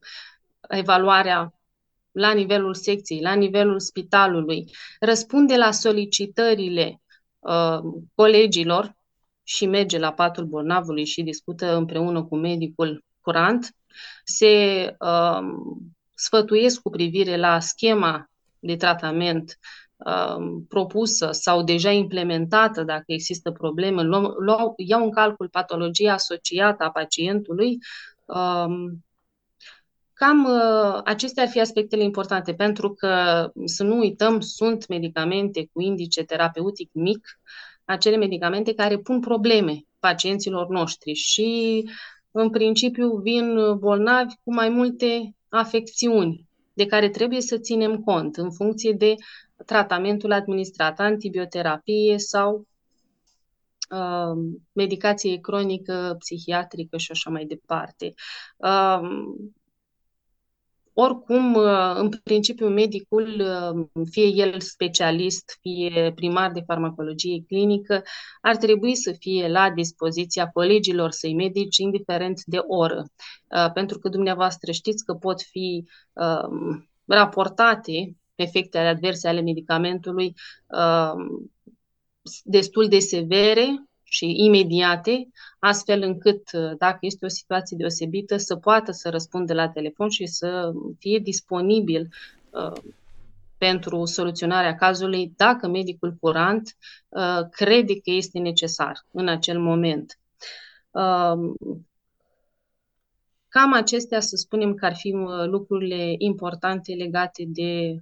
evaluarea 0.69 1.53
la 2.11 2.31
nivelul 2.33 2.73
secției, 2.73 3.21
la 3.21 3.33
nivelul 3.33 3.79
spitalului, 3.79 4.71
răspunde 4.99 5.55
la 5.55 5.71
solicitările 5.71 7.01
uh, 7.39 7.79
colegilor 8.15 8.95
și 9.43 9.65
merge 9.65 9.99
la 9.99 10.13
patul 10.13 10.45
bolnavului 10.45 11.05
și 11.05 11.23
discută 11.23 11.75
împreună 11.75 12.23
cu 12.23 12.35
medicul 12.35 13.03
curant, 13.21 13.75
se 14.23 14.95
uh, 14.99 15.39
sfătuiesc 16.15 16.81
cu 16.81 16.89
privire 16.89 17.37
la 17.37 17.59
schema 17.59 18.29
de 18.59 18.75
tratament 18.75 19.59
uh, 19.97 20.61
propusă 20.67 21.31
sau 21.31 21.63
deja 21.63 21.91
implementată, 21.91 22.83
dacă 22.83 23.03
există 23.05 23.51
probleme, 23.51 24.01
luau, 24.01 24.21
luau, 24.21 24.73
iau 24.77 25.03
în 25.03 25.11
calcul 25.11 25.49
patologia 25.49 26.13
asociată 26.13 26.83
a 26.83 26.91
pacientului. 26.91 27.77
Uh, 28.25 28.91
Cam 30.13 30.45
uh, 30.45 31.01
acestea 31.03 31.43
ar 31.43 31.49
fi 31.49 31.59
aspectele 31.59 32.03
importante, 32.03 32.53
pentru 32.53 32.93
că, 32.93 33.51
să 33.65 33.83
nu 33.83 33.97
uităm, 33.97 34.39
sunt 34.39 34.87
medicamente 34.87 35.69
cu 35.73 35.81
indice 35.81 36.23
terapeutic 36.23 36.89
mic, 36.91 37.39
acele 37.85 38.15
medicamente 38.15 38.73
care 38.73 38.97
pun 38.97 39.19
probleme 39.19 39.85
pacienților 39.99 40.67
noștri 40.67 41.13
și, 41.13 41.83
în 42.31 42.49
principiu, 42.49 43.17
vin 43.17 43.77
bolnavi 43.77 44.33
cu 44.43 44.53
mai 44.53 44.69
multe 44.69 45.35
afecțiuni 45.49 46.47
de 46.73 46.85
care 46.85 47.09
trebuie 47.09 47.41
să 47.41 47.57
ținem 47.57 47.97
cont 47.97 48.37
în 48.37 48.51
funcție 48.51 48.91
de 48.91 49.15
tratamentul 49.65 50.31
administrat, 50.31 50.99
antibioterapie 50.99 52.17
sau 52.17 52.67
uh, 53.91 54.53
medicație 54.71 55.39
cronică, 55.39 56.15
psihiatrică 56.19 56.97
și 56.97 57.11
așa 57.11 57.29
mai 57.29 57.45
departe. 57.45 58.13
Uh, 58.57 58.99
oricum, 60.93 61.53
uh, 61.53 61.95
în 61.95 62.09
principiu, 62.23 62.67
medicul, 62.67 63.41
uh, 63.41 64.03
fie 64.09 64.25
el 64.25 64.59
specialist, 64.59 65.57
fie 65.61 66.11
primar 66.15 66.51
de 66.51 66.63
farmacologie 66.65 67.43
clinică, 67.47 68.03
ar 68.41 68.55
trebui 68.55 68.95
să 68.95 69.11
fie 69.19 69.47
la 69.47 69.69
dispoziția 69.69 70.49
colegilor 70.49 71.11
săi 71.11 71.33
medici, 71.33 71.77
indiferent 71.77 72.41
de 72.45 72.57
oră. 72.57 73.05
Uh, 73.47 73.71
pentru 73.73 73.99
că 73.99 74.09
dumneavoastră 74.09 74.71
știți 74.71 75.05
că 75.05 75.13
pot 75.13 75.41
fi 75.41 75.85
raportate 77.05 78.17
efectele 78.35 78.87
adverse 78.87 79.27
ale 79.27 79.41
medicamentului 79.41 80.33
destul 82.43 82.87
de 82.87 82.99
severe 82.99 83.83
și 84.13 84.33
imediate, 84.37 85.27
astfel 85.59 86.01
încât, 86.01 86.51
uh, 86.53 86.71
dacă 86.77 86.97
este 87.01 87.25
o 87.25 87.27
situație 87.27 87.77
deosebită, 87.77 88.37
să 88.37 88.55
poată 88.55 88.91
să 88.91 89.09
răspundă 89.09 89.53
la 89.53 89.69
telefon 89.69 90.09
și 90.09 90.25
să 90.25 90.71
fie 90.99 91.19
disponibil 91.19 92.09
uh, 92.49 92.81
pentru 93.57 94.05
soluționarea 94.05 94.75
cazului 94.75 95.33
dacă 95.35 95.67
medicul 95.67 96.15
curant 96.19 96.77
uh, 97.09 97.39
crede 97.51 97.93
că 97.93 98.11
este 98.11 98.39
necesar 98.39 99.05
în 99.11 99.27
acel 99.27 99.59
moment. 99.59 100.19
Uh, 100.91 101.53
cam 103.47 103.73
acestea, 103.73 104.19
să 104.19 104.35
spunem 104.35 104.73
că 104.73 104.85
ar 104.85 104.95
fi 104.95 105.13
uh, 105.13 105.45
lucrurile 105.45 106.15
importante 106.17 106.93
legate 106.93 107.43
de 107.47 107.97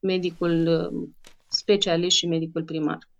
medicul 0.00 0.66
uh, 0.66 1.08
specialist 1.48 2.16
și 2.16 2.26
medicul 2.26 2.64
primar. 2.64 3.10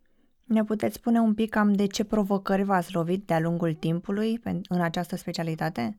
Ne 0.45 0.65
puteți 0.65 0.95
spune 0.95 1.21
un 1.21 1.35
pic 1.35 1.51
cam 1.51 1.73
de 1.73 1.87
ce 1.87 2.05
provocări 2.05 2.63
v-ați 2.63 2.95
lovit 2.95 3.27
de-a 3.27 3.41
lungul 3.41 3.75
timpului 3.75 4.41
în 4.69 4.81
această 4.81 5.17
specialitate? 5.17 5.99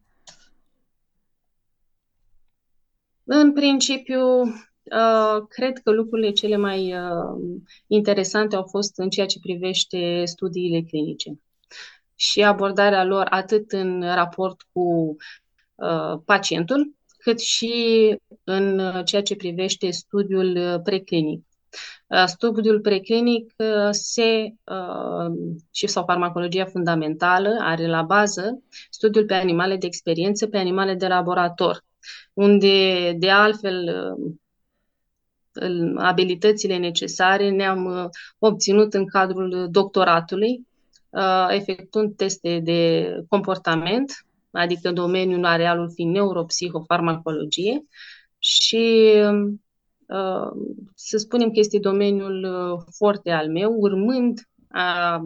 În 3.23 3.53
principiu, 3.53 4.41
uh, 4.41 5.45
cred 5.47 5.77
că 5.77 5.91
lucrurile 5.91 6.31
cele 6.31 6.57
mai 6.57 6.93
uh, 6.93 7.61
interesante 7.87 8.55
au 8.55 8.63
fost 8.63 8.97
în 8.97 9.09
ceea 9.09 9.25
ce 9.25 9.39
privește 9.39 10.25
studiile 10.25 10.81
clinice 10.81 11.39
și 12.15 12.43
abordarea 12.43 13.03
lor 13.03 13.27
atât 13.29 13.71
în 13.71 14.01
raport 14.01 14.61
cu 14.71 15.15
uh, 15.75 16.19
pacientul, 16.25 16.95
cât 17.17 17.39
și 17.39 17.73
în 18.43 18.81
ceea 19.05 19.21
ce 19.21 19.35
privește 19.35 19.89
studiul 19.91 20.81
preclinic. 20.83 21.45
Uh, 22.07 22.23
studiul 22.25 22.79
preclinic 22.79 23.53
uh, 23.57 23.89
se, 23.91 24.53
uh, 24.63 25.57
și 25.71 25.87
sau 25.87 26.03
farmacologia 26.03 26.65
fundamentală 26.65 27.57
are 27.59 27.87
la 27.87 28.01
bază 28.01 28.63
studiul 28.89 29.25
pe 29.25 29.33
animale 29.33 29.77
de 29.77 29.85
experiență, 29.85 30.47
pe 30.47 30.57
animale 30.57 30.93
de 30.93 31.07
laborator, 31.07 31.83
unde 32.33 33.11
de 33.17 33.29
altfel 33.29 34.05
abilitățile 35.95 36.77
necesare 36.77 37.49
ne-am 37.49 38.09
obținut 38.39 38.93
în 38.93 39.07
cadrul 39.07 39.67
doctoratului, 39.71 40.67
efectuând 41.49 42.15
teste 42.15 42.59
de 42.63 43.07
comportament, 43.29 44.25
adică 44.51 44.91
domeniul 44.91 45.45
arealul 45.45 45.91
fiind 45.91 46.13
neuropsihofarmacologie 46.13 47.85
și 48.37 49.13
Uh, 49.15 49.53
să 50.95 51.17
spunem 51.17 51.51
că 51.51 51.59
este 51.59 51.79
domeniul 51.79 52.43
uh, 52.43 52.83
foarte 52.95 53.31
al 53.31 53.49
meu, 53.49 53.75
urmând 53.79 54.39
a 54.69 55.21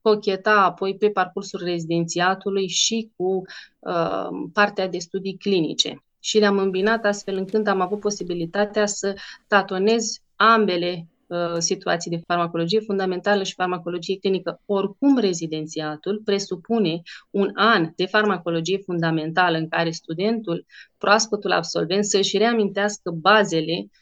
cocheta 0.00 0.62
apoi 0.64 0.96
pe 0.96 1.10
parcursul 1.10 1.60
rezidențiatului 1.64 2.68
și 2.68 3.10
cu 3.16 3.42
uh, 3.78 4.28
partea 4.52 4.88
de 4.88 4.98
studii 4.98 5.36
clinice. 5.36 6.04
și 6.20 6.38
le-am 6.38 6.58
îmbinat 6.58 7.04
astfel 7.04 7.36
încât 7.36 7.66
am 7.66 7.80
avut 7.80 8.00
posibilitatea 8.00 8.86
să 8.86 9.14
tatonez 9.46 10.18
ambele 10.36 11.08
uh, 11.26 11.56
situații 11.58 12.10
de 12.10 12.22
farmacologie 12.26 12.80
fundamentală 12.80 13.42
și 13.42 13.54
farmacologie 13.54 14.18
clinică. 14.18 14.60
Oricum, 14.66 15.18
rezidențiatul 15.18 16.22
presupune 16.24 17.02
un 17.30 17.50
an 17.54 17.92
de 17.96 18.06
farmacologie 18.06 18.78
fundamentală 18.78 19.56
în 19.56 19.68
care 19.68 19.90
studentul, 19.90 20.66
proaspătul 20.98 21.52
absolvent, 21.52 22.04
să-și 22.04 22.38
reamintească 22.38 23.10
bazele 23.10 23.78
uh, 23.78 24.01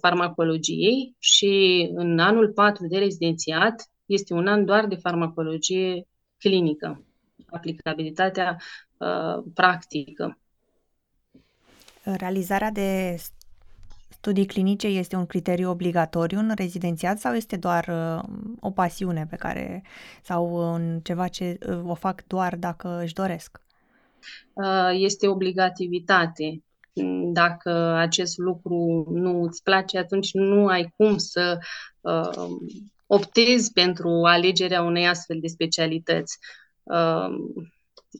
farmacologiei 0.00 1.14
și 1.18 1.86
în 1.94 2.18
anul 2.18 2.52
4 2.52 2.86
de 2.86 2.98
rezidențiat 2.98 3.90
este 4.06 4.34
un 4.34 4.46
an 4.46 4.64
doar 4.64 4.86
de 4.86 4.94
farmacologie 4.94 6.06
clinică, 6.38 7.04
aplicabilitatea 7.46 8.56
uh, 8.96 9.44
practică. 9.54 10.38
Realizarea 12.02 12.70
de 12.70 13.16
studii 14.08 14.46
clinice 14.46 14.86
este 14.86 15.16
un 15.16 15.26
criteriu 15.26 15.70
obligatoriu 15.70 16.38
în 16.38 16.52
rezidențiat 16.56 17.18
sau 17.18 17.34
este 17.34 17.56
doar 17.56 17.88
uh, 17.88 18.28
o 18.60 18.70
pasiune 18.70 19.26
pe 19.30 19.36
care 19.36 19.82
sau 20.22 20.72
un 20.72 21.00
ceva 21.02 21.28
ce 21.28 21.58
uh, 21.68 21.80
o 21.84 21.94
fac 21.94 22.26
doar 22.26 22.56
dacă 22.56 23.00
își 23.02 23.14
doresc? 23.14 23.60
Uh, 24.52 24.90
este 24.92 25.28
obligativitate. 25.28 26.62
Dacă 27.32 27.70
acest 27.94 28.38
lucru 28.38 29.06
nu 29.10 29.42
îți 29.42 29.62
place, 29.62 29.98
atunci 29.98 30.32
nu 30.32 30.66
ai 30.66 30.92
cum 30.96 31.16
să 31.16 31.58
uh, 32.00 32.46
optezi 33.06 33.72
pentru 33.72 34.08
alegerea 34.08 34.82
unei 34.82 35.06
astfel 35.06 35.38
de 35.40 35.46
specialități. 35.46 36.38
Uh, 36.82 37.28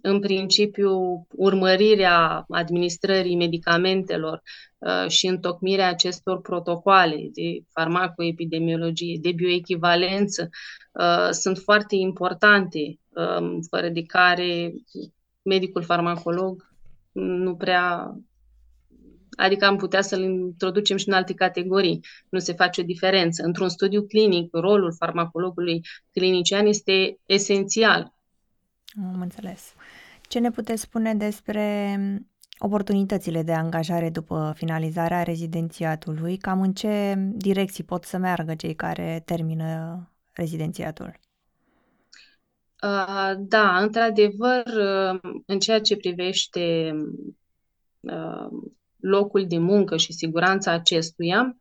în 0.02 0.20
principiu, 0.20 1.26
urmărirea 1.30 2.44
administrării 2.48 3.36
medicamentelor 3.36 4.42
uh, 4.78 5.08
și 5.08 5.26
întocmirea 5.26 5.88
acestor 5.88 6.40
protocoale 6.40 7.30
de 7.32 7.60
farmacoepidemiologie, 7.72 9.18
de 9.20 9.32
bioechivalență, 9.32 10.48
uh, 10.92 11.28
sunt 11.30 11.58
foarte 11.58 11.94
importante, 11.94 12.98
um, 13.08 13.60
fără 13.70 13.88
de 13.88 14.02
care 14.02 14.72
medicul 15.42 15.82
farmacolog 15.82 16.70
nu 17.12 17.56
prea 17.56 18.16
Adică 19.36 19.64
am 19.64 19.76
putea 19.76 20.02
să-l 20.02 20.22
introducem 20.22 20.96
și 20.96 21.08
în 21.08 21.14
alte 21.14 21.34
categorii. 21.34 22.00
Nu 22.28 22.38
se 22.38 22.52
face 22.52 22.80
o 22.80 22.84
diferență. 22.84 23.42
Într-un 23.44 23.68
studiu 23.68 24.02
clinic, 24.02 24.48
rolul 24.52 24.94
farmacologului 24.98 25.80
clinician 26.12 26.66
este 26.66 27.18
esențial. 27.26 28.14
Am 29.14 29.20
înțeles. 29.20 29.74
Ce 30.28 30.38
ne 30.38 30.50
puteți 30.50 30.82
spune 30.82 31.14
despre 31.14 31.98
oportunitățile 32.58 33.42
de 33.42 33.52
angajare 33.52 34.10
după 34.10 34.52
finalizarea 34.56 35.22
rezidențiatului? 35.22 36.36
Cam 36.36 36.60
în 36.60 36.72
ce 36.72 37.14
direcții 37.18 37.84
pot 37.84 38.04
să 38.04 38.16
meargă 38.16 38.54
cei 38.54 38.74
care 38.74 39.22
termină 39.24 40.00
rezidențiatul? 40.32 41.20
Uh, 42.82 43.32
da, 43.38 43.78
într-adevăr, 43.78 44.62
uh, 44.66 45.20
în 45.46 45.58
ceea 45.58 45.80
ce 45.80 45.96
privește 45.96 46.94
uh, 48.00 48.48
locul 49.00 49.46
de 49.46 49.58
muncă 49.58 49.96
și 49.96 50.12
siguranța 50.12 50.72
acestuia, 50.72 51.56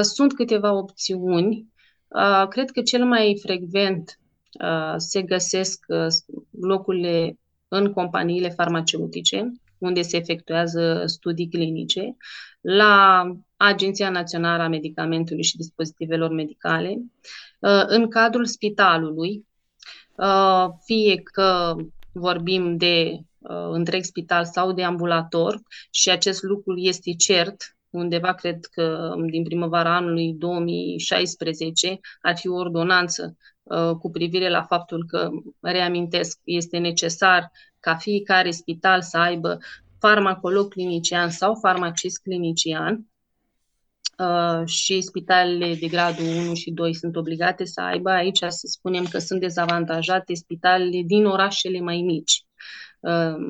sunt 0.00 0.34
câteva 0.34 0.72
opțiuni. 0.72 1.72
Cred 2.48 2.70
că 2.70 2.82
cel 2.82 3.04
mai 3.04 3.38
frecvent 3.42 4.20
se 4.96 5.22
găsesc 5.22 5.84
locurile 6.60 7.38
în 7.68 7.92
companiile 7.92 8.48
farmaceutice, 8.48 9.52
unde 9.78 10.02
se 10.02 10.16
efectuează 10.16 11.02
studii 11.06 11.48
clinice, 11.48 12.16
la 12.60 13.24
Agenția 13.56 14.10
Națională 14.10 14.62
a 14.62 14.68
Medicamentului 14.68 15.42
și 15.42 15.56
Dispozitivelor 15.56 16.30
Medicale, 16.30 16.90
uh, 17.58 17.84
în 17.86 18.08
cadrul 18.08 18.44
spitalului, 18.44 19.46
uh, 20.16 20.66
fie 20.84 21.22
că 21.22 21.76
vorbim 22.12 22.76
de 22.76 23.10
uh, 23.12 23.20
întreg 23.70 24.04
spital 24.04 24.44
sau 24.44 24.72
de 24.72 24.82
ambulator 24.82 25.60
și 25.90 26.10
acest 26.10 26.42
lucru 26.42 26.76
este 26.76 27.14
cert, 27.14 27.76
undeva 27.90 28.34
cred 28.34 28.64
că 28.64 29.14
din 29.30 29.42
primăvara 29.42 29.96
anului 29.96 30.32
2016 30.32 32.00
ar 32.20 32.36
fi 32.36 32.48
o 32.48 32.54
ordonanță 32.54 33.36
Uh, 33.62 33.96
cu 33.96 34.10
privire 34.10 34.48
la 34.48 34.62
faptul 34.62 35.04
că, 35.06 35.30
reamintesc, 35.60 36.38
este 36.44 36.78
necesar 36.78 37.50
ca 37.80 37.96
fiecare 37.96 38.50
spital 38.50 39.02
să 39.02 39.18
aibă 39.18 39.58
farmacolog 39.98 40.68
clinician 40.68 41.30
sau 41.30 41.54
farmacist 41.54 42.22
clinician 42.22 43.06
uh, 44.18 44.66
și 44.66 45.00
spitalele 45.00 45.74
de 45.74 45.86
gradul 45.86 46.24
1 46.24 46.54
și 46.54 46.70
2 46.70 46.94
sunt 46.94 47.16
obligate 47.16 47.64
să 47.64 47.80
aibă. 47.80 48.10
Aici 48.10 48.38
să 48.38 48.66
spunem 48.66 49.04
că 49.04 49.18
sunt 49.18 49.40
dezavantajate 49.40 50.34
spitalele 50.34 51.02
din 51.06 51.24
orașele 51.24 51.80
mai 51.80 52.00
mici 52.00 52.44
uh, 52.44 52.51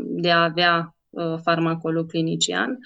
de 0.07 0.31
a 0.31 0.43
avea 0.43 0.97
farmacolog 1.43 2.09
clinician. 2.09 2.79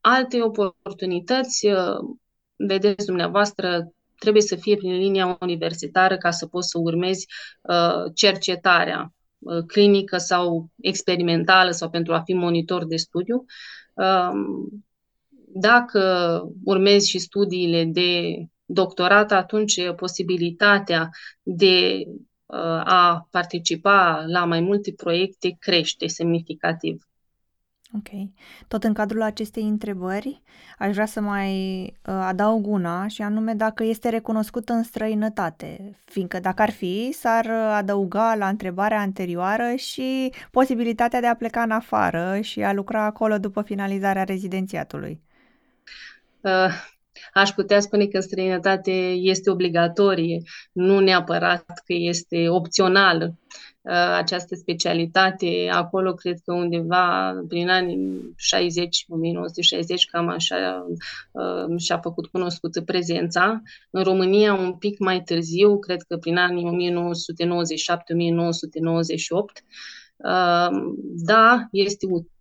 Alte 0.00 0.42
oportunități, 0.42 1.68
vedeți 2.56 3.06
dumneavoastră, 3.06 3.92
trebuie 4.22 4.42
să 4.42 4.56
fie 4.56 4.76
prin 4.76 4.92
linia 4.92 5.36
universitară 5.40 6.16
ca 6.16 6.30
să 6.30 6.46
poți 6.46 6.68
să 6.68 6.78
urmezi 6.78 7.26
uh, 7.62 8.12
cercetarea 8.14 9.12
uh, 9.38 9.64
clinică 9.66 10.16
sau 10.16 10.70
experimentală 10.80 11.70
sau 11.70 11.90
pentru 11.90 12.14
a 12.14 12.20
fi 12.20 12.32
monitor 12.32 12.86
de 12.86 12.96
studiu. 12.96 13.44
Uh, 13.94 14.30
dacă 15.54 16.42
urmezi 16.64 17.08
și 17.08 17.18
studiile 17.18 17.84
de 17.84 18.36
doctorat, 18.64 19.32
atunci 19.32 19.80
posibilitatea 19.96 21.08
de 21.42 22.02
uh, 22.06 22.14
a 22.84 23.28
participa 23.30 24.24
la 24.26 24.44
mai 24.44 24.60
multe 24.60 24.92
proiecte 24.92 25.56
crește 25.58 26.06
semnificativ. 26.06 27.06
Ok. 27.94 28.08
Tot 28.68 28.84
în 28.84 28.92
cadrul 28.92 29.22
acestei 29.22 29.62
întrebări, 29.62 30.42
aș 30.78 30.92
vrea 30.92 31.06
să 31.06 31.20
mai 31.20 31.82
uh, 31.82 32.14
adaug 32.14 32.66
una 32.66 33.06
și 33.06 33.22
anume 33.22 33.54
dacă 33.54 33.84
este 33.84 34.08
recunoscut 34.08 34.68
în 34.68 34.82
străinătate, 34.82 35.98
fiindcă 36.04 36.40
dacă 36.40 36.62
ar 36.62 36.70
fi, 36.70 37.12
s-ar 37.12 37.50
adăuga 37.50 38.34
la 38.34 38.48
întrebarea 38.48 39.00
anterioară 39.00 39.74
și 39.74 40.32
posibilitatea 40.50 41.20
de 41.20 41.26
a 41.26 41.34
pleca 41.34 41.62
în 41.62 41.70
afară 41.70 42.40
și 42.40 42.62
a 42.62 42.72
lucra 42.72 43.04
acolo 43.04 43.38
după 43.38 43.62
finalizarea 43.62 44.24
rezidențiatului. 44.24 45.20
Uh, 46.40 46.91
aș 47.32 47.50
putea 47.50 47.80
spune 47.80 48.06
că 48.06 48.16
în 48.16 48.22
străinătate 48.22 48.90
este 49.10 49.50
obligatorie, 49.50 50.42
nu 50.72 50.98
neapărat 51.00 51.64
că 51.66 51.92
este 51.92 52.48
opțională. 52.48 53.36
Uh, 53.82 54.14
această 54.16 54.54
specialitate. 54.54 55.68
Acolo 55.72 56.14
cred 56.14 56.38
că 56.44 56.52
undeva 56.52 57.34
prin 57.48 57.68
anii 57.68 58.32
60, 58.36 59.04
1960, 59.08 60.04
cam 60.04 60.28
așa 60.28 60.86
uh, 61.32 61.78
și-a 61.80 61.98
făcut 61.98 62.26
cunoscută 62.26 62.82
prezența. 62.82 63.62
În 63.90 64.02
România 64.02 64.54
un 64.54 64.72
pic 64.72 64.98
mai 64.98 65.22
târziu, 65.22 65.78
cred 65.78 66.02
că 66.02 66.16
prin 66.16 66.36
anii 66.36 66.92
1997-1998. 66.92 67.02
Uh, 70.16 70.68
da, 71.24 71.66
este 71.70 72.06
util 72.06 72.31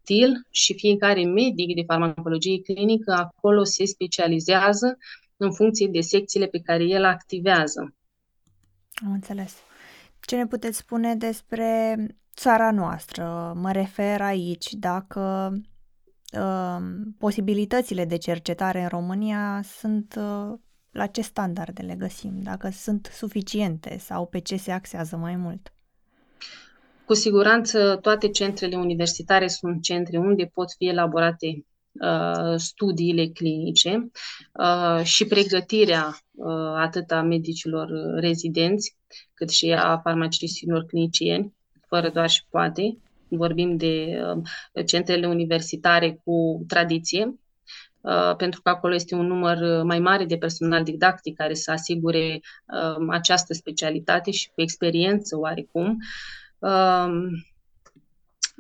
și 0.49 0.73
fiecare 0.73 1.25
medic 1.25 1.75
de 1.75 1.83
farmacologie 1.87 2.61
clinică 2.61 3.11
acolo 3.11 3.63
se 3.63 3.85
specializează 3.85 4.97
în 5.37 5.53
funcție 5.53 5.87
de 5.87 6.01
secțiile 6.01 6.45
pe 6.45 6.59
care 6.59 6.83
el 6.83 7.05
activează. 7.05 7.95
Am 9.05 9.11
înțeles. 9.11 9.55
Ce 10.19 10.35
ne 10.35 10.47
puteți 10.47 10.77
spune 10.77 11.15
despre 11.15 11.95
țara 12.35 12.71
noastră? 12.71 13.53
Mă 13.55 13.71
refer 13.71 14.21
aici 14.21 14.73
dacă 14.73 15.53
uh, 16.33 16.77
posibilitățile 17.17 18.05
de 18.05 18.17
cercetare 18.17 18.81
în 18.81 18.87
România 18.87 19.61
sunt 19.63 20.15
uh, 20.17 20.59
la 20.91 21.07
ce 21.07 21.21
standarde 21.21 21.81
le 21.81 21.95
găsim, 21.95 22.41
dacă 22.41 22.69
sunt 22.69 23.09
suficiente 23.13 23.97
sau 23.97 24.25
pe 24.25 24.39
ce 24.39 24.55
se 24.55 24.71
axează 24.71 25.15
mai 25.15 25.35
mult. 25.35 25.73
Cu 27.11 27.17
siguranță 27.17 27.95
toate 28.01 28.29
centrele 28.29 28.75
universitare 28.75 29.47
sunt 29.47 29.81
centre 29.81 30.17
unde 30.17 30.45
pot 30.53 30.71
fi 30.77 30.87
elaborate 30.87 31.65
Uh, 31.99 32.53
studiile 32.55 33.27
clinice 33.27 34.11
uh, 34.53 35.03
și 35.03 35.25
pregătirea 35.25 36.17
uh, 36.31 36.73
atât 36.75 37.11
a 37.11 37.21
medicilor 37.21 37.89
rezidenți, 38.15 38.97
cât 39.33 39.49
și 39.49 39.71
a 39.71 39.97
farmacistilor 39.97 40.83
clinicieni, 40.83 41.53
fără 41.87 42.09
doar 42.09 42.29
și 42.29 42.45
poate. 42.49 42.97
Vorbim 43.27 43.77
de 43.77 44.21
centrele 44.85 45.27
universitare 45.27 46.21
cu 46.23 46.65
tradiție, 46.67 47.39
pentru 48.37 48.61
că 48.61 48.69
acolo 48.69 48.93
este 48.93 49.15
un 49.15 49.25
număr 49.25 49.83
mai 49.83 49.99
mare 49.99 50.25
de 50.25 50.37
personal 50.37 50.83
didactic 50.83 51.35
care 51.35 51.53
să 51.53 51.71
asigure 51.71 52.39
această 53.09 53.53
specialitate 53.53 54.31
și 54.31 54.47
cu 54.47 54.61
experiență 54.61 55.37
oarecum. 55.37 55.97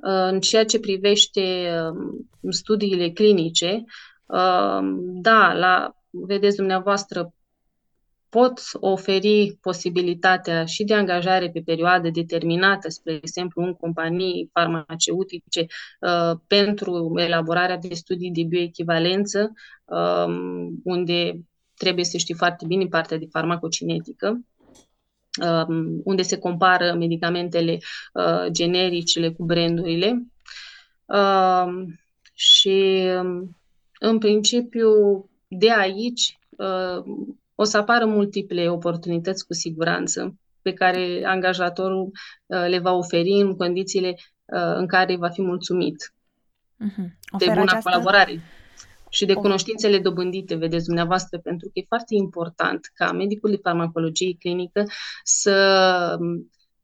În 0.01 0.39
ceea 0.39 0.65
ce 0.65 0.79
privește 0.79 1.69
studiile 2.49 3.09
clinice, 3.09 3.83
da, 5.21 5.53
la, 5.53 5.95
vedeți 6.09 6.55
dumneavoastră, 6.55 7.33
pot 8.31 8.61
oferi 8.73 9.57
posibilitatea 9.61 10.65
și 10.65 10.83
de 10.83 10.93
angajare 10.93 11.49
pe 11.49 11.61
perioadă 11.65 12.09
determinată, 12.09 12.89
spre 12.89 13.13
exemplu, 13.13 13.63
în 13.63 13.73
companii 13.73 14.49
farmaceutice, 14.53 15.65
uh, 15.99 16.39
pentru 16.47 17.13
elaborarea 17.15 17.77
de 17.77 17.93
studii 17.93 18.31
de 18.31 18.43
bioechivalență, 18.43 19.51
um, 19.85 20.81
unde 20.83 21.41
trebuie 21.77 22.05
să 22.05 22.17
știi 22.17 22.35
foarte 22.35 22.65
bine 22.67 22.85
partea 22.85 23.17
de 23.17 23.27
farmacocinetică, 23.31 24.27
um, 24.29 24.60
unde 26.03 26.21
se 26.21 26.37
compară 26.37 26.95
medicamentele 26.97 27.77
uh, 28.13 28.45
genericele 28.51 29.31
cu 29.31 29.43
brandurile. 29.43 30.25
Um, 31.05 31.99
și, 32.33 33.07
în 33.99 34.17
principiu, 34.17 34.89
de 35.47 35.71
aici, 35.71 36.39
uh, 36.49 37.03
o 37.55 37.63
să 37.63 37.77
apară 37.77 38.05
multiple 38.05 38.69
oportunități 38.69 39.45
cu 39.45 39.53
siguranță 39.53 40.35
pe 40.61 40.73
care 40.73 41.23
angajatorul 41.25 42.11
uh, 42.45 42.65
le 42.67 42.79
va 42.79 42.91
oferi 42.91 43.31
în 43.31 43.55
condițiile 43.55 44.15
uh, 44.45 44.75
în 44.75 44.87
care 44.87 45.15
va 45.15 45.29
fi 45.29 45.41
mulțumit 45.41 46.13
uh-huh. 46.85 47.37
de 47.37 47.45
bună 47.45 47.61
această... 47.61 47.89
colaborare 47.89 48.41
și 49.11 49.25
de 49.25 49.33
cunoștințele 49.33 49.99
dobândite, 49.99 50.55
vedeți 50.55 50.85
dumneavoastră, 50.85 51.39
pentru 51.39 51.67
că 51.67 51.79
e 51.79 51.85
foarte 51.87 52.15
important 52.15 52.79
ca 52.93 53.11
medicul 53.11 53.49
de 53.49 53.59
farmacologie 53.63 54.35
clinică 54.39 54.83
să 55.23 56.17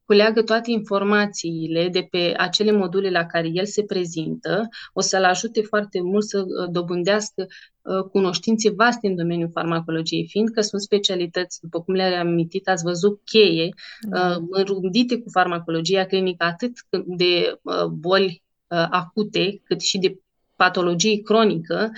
culeagă 0.06 0.42
toate 0.42 0.72
informațiile 0.72 1.90
de 1.90 2.08
pe 2.12 2.34
acele 2.38 2.72
module 2.72 3.10
la 3.10 3.26
care 3.26 3.50
el 3.54 3.66
se 3.66 3.84
prezintă, 3.84 4.68
o 4.94 5.02
să-l 5.02 5.24
ajute 5.24 5.62
foarte 5.62 6.02
mult 6.02 6.26
să 6.26 6.40
uh, 6.40 6.70
dobândească 6.72 7.46
uh, 7.82 8.04
cunoștințe 8.12 8.70
vaste 8.70 9.08
în 9.08 9.16
domeniul 9.16 9.50
farmacologiei, 9.54 10.28
fiindcă 10.28 10.62
sunt 10.62 10.82
specialități, 10.82 11.60
după 11.62 11.82
cum 11.82 11.94
le-am 11.94 12.28
amintit, 12.28 12.68
ați 12.68 12.84
văzut, 12.84 13.22
cheie, 13.24 13.70
da. 14.10 14.38
înrundite 14.50 15.20
cu 15.20 15.30
farmacologia 15.30 16.06
clinică, 16.06 16.44
atât 16.44 16.72
de 17.06 17.60
boli 17.92 18.44
acute, 18.90 19.62
cât 19.64 19.82
și 19.82 19.98
de 19.98 20.20
patologie 20.58 21.22
cronică 21.22 21.92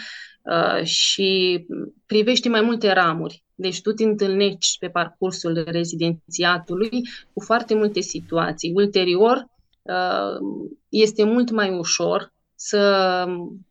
și 0.84 1.66
privește 2.06 2.50
mai 2.50 2.62
multe 2.62 2.92
ramuri 2.92 3.44
deci 3.60 3.82
tu 3.82 3.92
te 3.92 4.04
întâlnești 4.04 4.78
pe 4.80 4.90
parcursul 4.90 5.64
rezidențiatului 5.68 6.90
cu 7.34 7.44
foarte 7.44 7.76
multe 7.76 8.00
situații. 8.00 8.72
Ulterior, 8.76 9.50
uh, 9.82 10.68
este 10.90 11.24
mult 11.24 11.52
mai 11.52 11.78
ușor 11.78 12.34
să 12.56 12.78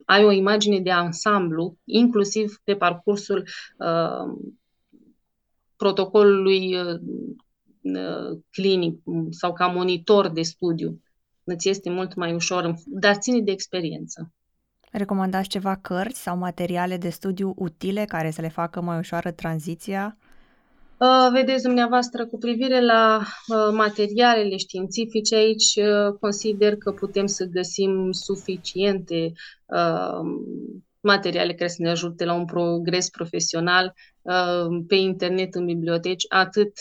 ai 0.04 0.24
o 0.24 0.30
imagine 0.30 0.80
de 0.80 0.90
ansamblu, 0.90 1.76
inclusiv 1.84 2.60
pe 2.64 2.74
parcursul 2.74 3.48
uh, 3.78 4.38
protocolului 5.76 6.74
uh, 6.76 7.00
clinic 8.50 9.02
sau 9.30 9.52
ca 9.52 9.66
monitor 9.66 10.28
de 10.28 10.42
studiu. 10.42 11.02
Îți 11.44 11.68
este 11.68 11.90
mult 11.90 12.14
mai 12.14 12.34
ușor, 12.34 12.74
dar 12.86 13.16
ține 13.16 13.40
de 13.40 13.50
experiență. 13.50 14.32
Recomandați 14.92 15.48
ceva 15.48 15.76
cărți 15.76 16.22
sau 16.22 16.36
materiale 16.36 16.96
de 16.96 17.08
studiu 17.08 17.54
utile 17.56 18.04
care 18.04 18.30
să 18.30 18.40
le 18.40 18.48
facă 18.48 18.80
mai 18.80 18.98
ușoară 18.98 19.30
tranziția? 19.30 20.16
Uh, 20.98 21.28
vedeți 21.32 21.62
dumneavoastră, 21.62 22.26
cu 22.26 22.38
privire 22.38 22.84
la 22.84 23.18
uh, 23.18 23.72
materialele 23.72 24.56
științifice, 24.56 25.34
aici 25.34 25.74
uh, 25.76 26.14
consider 26.20 26.76
că 26.76 26.92
putem 26.92 27.26
să 27.26 27.44
găsim 27.44 28.12
suficiente 28.12 29.32
materiale 31.00 31.54
care 31.54 31.68
să 31.70 31.82
ne 31.82 31.90
ajute 31.90 32.24
la 32.24 32.34
un 32.34 32.44
progres 32.44 33.10
profesional 33.10 33.94
pe 34.86 34.94
internet, 34.94 35.54
în 35.54 35.64
biblioteci, 35.64 36.24
atât 36.28 36.72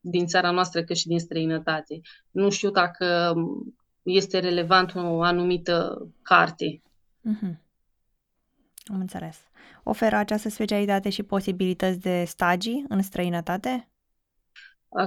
din 0.00 0.26
țara 0.26 0.50
noastră 0.50 0.82
cât 0.82 0.96
și 0.96 1.06
din 1.06 1.18
străinătate. 1.18 2.00
Nu 2.30 2.50
știu 2.50 2.70
dacă 2.70 3.34
este 4.02 4.38
relevant 4.38 4.94
o 4.94 5.22
anumită 5.22 6.06
carte. 6.22 6.82
Mm-hmm. 7.20 7.60
Am 8.84 9.00
înțeles. 9.00 9.40
Oferă 9.82 10.16
această 10.16 10.48
specialitate 10.48 11.08
și 11.10 11.22
posibilități 11.22 12.00
de 12.00 12.24
stagii 12.26 12.84
în 12.88 13.02
străinătate? 13.02 13.88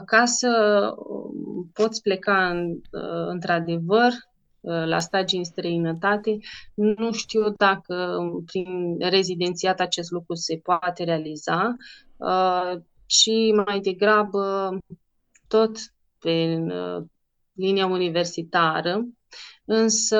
Ca 0.05 0.25
să 0.25 0.93
um, 0.97 1.69
poți 1.73 2.01
pleca 2.01 2.49
în, 2.49 2.69
uh, 2.71 3.27
într-adevăr 3.27 4.11
uh, 4.59 4.85
la 4.85 4.99
stagii 4.99 5.37
în 5.37 5.43
străinătate, 5.43 6.37
nu 6.73 7.11
știu 7.11 7.49
dacă 7.49 8.17
prin 8.45 8.97
rezidențiat 8.99 9.79
acest 9.79 10.11
lucru 10.11 10.33
se 10.33 10.57
poate 10.63 11.03
realiza, 11.03 11.75
uh, 12.17 12.71
ci 13.05 13.29
mai 13.65 13.79
degrabă 13.79 14.77
tot 15.47 15.77
pe 16.19 16.57
linia 17.55 17.85
universitară, 17.85 19.05
însă 19.65 20.19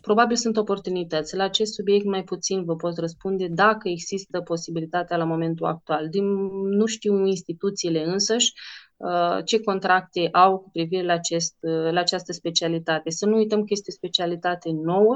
probabil 0.00 0.36
sunt 0.36 0.56
oportunități. 0.56 1.36
La 1.36 1.44
acest 1.44 1.74
subiect 1.74 2.04
mai 2.04 2.24
puțin 2.24 2.64
vă 2.64 2.76
pot 2.76 2.96
răspunde 2.96 3.46
dacă 3.50 3.88
există 3.88 4.40
posibilitatea 4.40 5.16
la 5.16 5.24
momentul 5.24 5.66
actual. 5.66 6.08
Din, 6.08 6.24
nu 6.66 6.86
știu 6.86 7.26
instituțiile 7.26 8.04
însăși 8.04 8.52
uh, 8.96 9.38
ce 9.44 9.60
contracte 9.60 10.28
au 10.32 10.58
cu 10.58 10.70
privire 10.70 11.04
la, 11.04 11.12
acest, 11.12 11.56
uh, 11.60 11.90
la 11.92 12.00
această 12.00 12.32
specialitate. 12.32 13.10
Să 13.10 13.26
nu 13.26 13.36
uităm 13.36 13.58
că 13.58 13.66
este 13.68 13.90
specialitate 13.90 14.70
nouă 14.72 15.14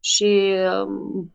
și 0.00 0.54
uh, 0.54 0.88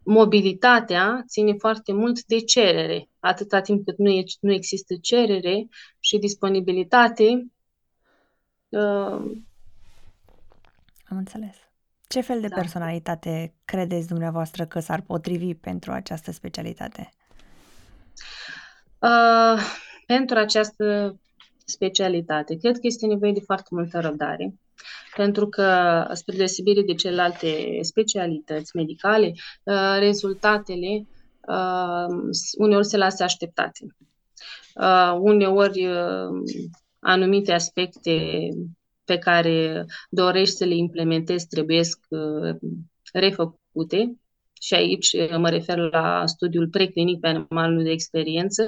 mobilitatea 0.03 1.23
ține 1.27 1.53
foarte 1.53 1.93
mult 1.93 2.23
de 2.23 2.39
cerere. 2.39 3.09
Atâta 3.19 3.61
timp 3.61 3.85
cât 3.85 3.97
nu, 3.97 4.09
e, 4.09 4.23
nu 4.39 4.53
există 4.53 4.95
cerere 5.01 5.67
și 5.99 6.17
disponibilitate, 6.17 7.47
Uh, 8.73 9.31
Am 11.07 11.17
înțeles. 11.17 11.55
Ce 12.07 12.21
fel 12.21 12.41
de 12.41 12.47
da. 12.47 12.55
personalitate 12.55 13.53
credeți 13.65 14.07
dumneavoastră 14.07 14.65
că 14.65 14.79
s-ar 14.79 15.01
potrivi 15.01 15.53
pentru 15.53 15.91
această 15.91 16.31
specialitate? 16.31 17.09
Uh, 18.99 19.61
pentru 20.05 20.37
această 20.37 21.17
specialitate, 21.65 22.57
cred 22.57 22.73
că 22.73 22.87
este 22.87 23.05
nevoie 23.05 23.31
de 23.31 23.39
foarte 23.39 23.67
multă 23.69 23.99
răbdare, 23.99 24.53
pentru 25.15 25.47
că, 25.49 26.07
spre 26.13 26.35
deosebire 26.35 26.81
de 26.81 26.93
celelalte 26.93 27.79
specialități 27.81 28.75
medicale, 28.75 29.33
uh, 29.63 29.95
rezultatele 29.99 31.07
uh, 31.47 32.15
uneori 32.57 32.85
se 32.85 32.97
lasă 32.97 33.23
așteptate. 33.23 33.85
Uh, 34.75 35.17
uneori 35.19 35.85
uh, 35.85 36.43
anumite 37.03 37.51
aspecte 37.51 38.47
pe 39.05 39.17
care 39.17 39.85
dorești 40.09 40.55
să 40.55 40.65
le 40.65 40.75
implementezi 40.75 41.47
trebuie 41.47 41.81
uh, 42.09 42.55
refăcute 43.13 44.17
și 44.61 44.73
aici 44.73 45.11
uh, 45.13 45.37
mă 45.37 45.49
refer 45.49 45.77
la 45.77 46.25
studiul 46.25 46.67
preclinic 46.67 47.19
pe 47.19 47.27
animalul 47.27 47.83
de 47.83 47.91
experiență, 47.91 48.65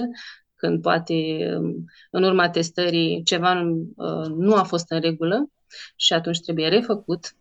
când 0.55 0.81
poate 0.81 1.13
um, 1.57 1.85
în 2.11 2.23
urma 2.23 2.49
testării 2.49 3.23
ceva 3.23 3.61
uh, 3.95 4.27
nu 4.37 4.55
a 4.55 4.63
fost 4.63 4.91
în 4.91 4.99
regulă 4.99 5.49
și 5.95 6.13
atunci 6.13 6.39
trebuie 6.39 6.67
refăcut. 6.67 7.35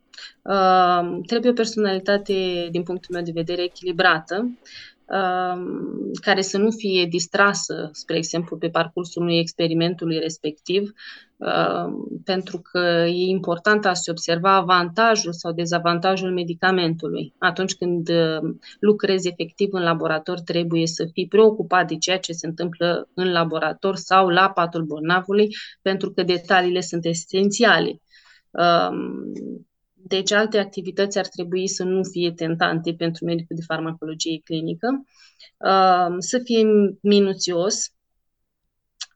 Trebuie 1.26 1.50
o 1.50 1.54
personalitate, 1.54 2.68
din 2.70 2.83
punctul 2.83 3.14
meu 3.14 3.24
de 3.24 3.30
vedere, 3.35 3.62
echilibrată, 3.62 4.35
Um, 4.37 4.59
care 6.21 6.40
să 6.40 6.59
nu 6.59 6.71
fie 6.71 7.07
distrasă, 7.07 7.88
spre 7.93 8.17
exemplu, 8.17 8.57
pe 8.57 8.69
parcursul 8.69 9.23
unui 9.23 9.38
experimentului 9.38 10.19
respectiv, 10.19 10.93
um, 11.37 12.09
pentru 12.25 12.59
că 12.59 13.05
e 13.07 13.29
important 13.29 13.87
a 13.87 13.95
se 13.95 14.11
observa 14.11 14.55
avantajul 14.55 15.33
sau 15.33 15.53
dezavantajul 15.53 16.33
medicamentului. 16.33 17.35
Atunci 17.38 17.75
când 17.75 18.09
um, 18.09 18.59
lucrezi 18.81 19.29
efectiv 19.29 19.69
în 19.73 19.83
laborator, 19.83 20.40
trebuie 20.40 20.87
să 20.87 21.09
fii 21.12 21.29
preocupat 21.29 21.88
de 21.88 21.97
ceea 21.97 22.19
ce 22.19 22.33
se 22.33 22.47
întâmplă 22.47 23.09
în 23.14 23.33
laborator 23.33 23.97
sau 23.97 24.29
la 24.29 24.51
patul 24.51 24.83
bolnavului, 24.83 25.49
pentru 25.83 26.11
că 26.11 26.23
detaliile 26.23 26.81
sunt 26.81 27.05
esențiale. 27.05 28.01
Deci 30.07 30.33
alte 30.33 30.59
activități 30.59 31.19
ar 31.19 31.27
trebui 31.27 31.69
să 31.69 31.85
nu 31.85 32.03
fie 32.03 32.33
tentante 32.33 32.95
pentru 32.95 33.25
medicul 33.25 33.57
de 33.57 33.62
farmacologie 33.67 34.40
clinică, 34.45 35.05
uh, 35.59 36.14
să 36.19 36.40
fie 36.45 36.67
minuțios, 37.01 37.93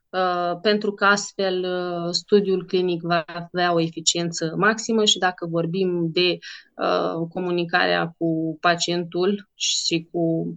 uh, 0.09 0.59
pentru 0.61 0.91
că 0.91 1.05
astfel 1.05 1.63
uh, 1.63 2.11
studiul 2.11 2.65
clinic 2.65 3.01
va 3.01 3.23
avea 3.27 3.73
o 3.73 3.79
eficiență 3.79 4.53
maximă 4.57 5.05
și 5.05 5.17
dacă 5.17 5.47
vorbim 5.47 6.09
de 6.11 6.37
comunicarea 7.29 8.15
cu 8.17 8.57
pacientul 8.61 9.49
și 9.55 10.07
cu 10.11 10.53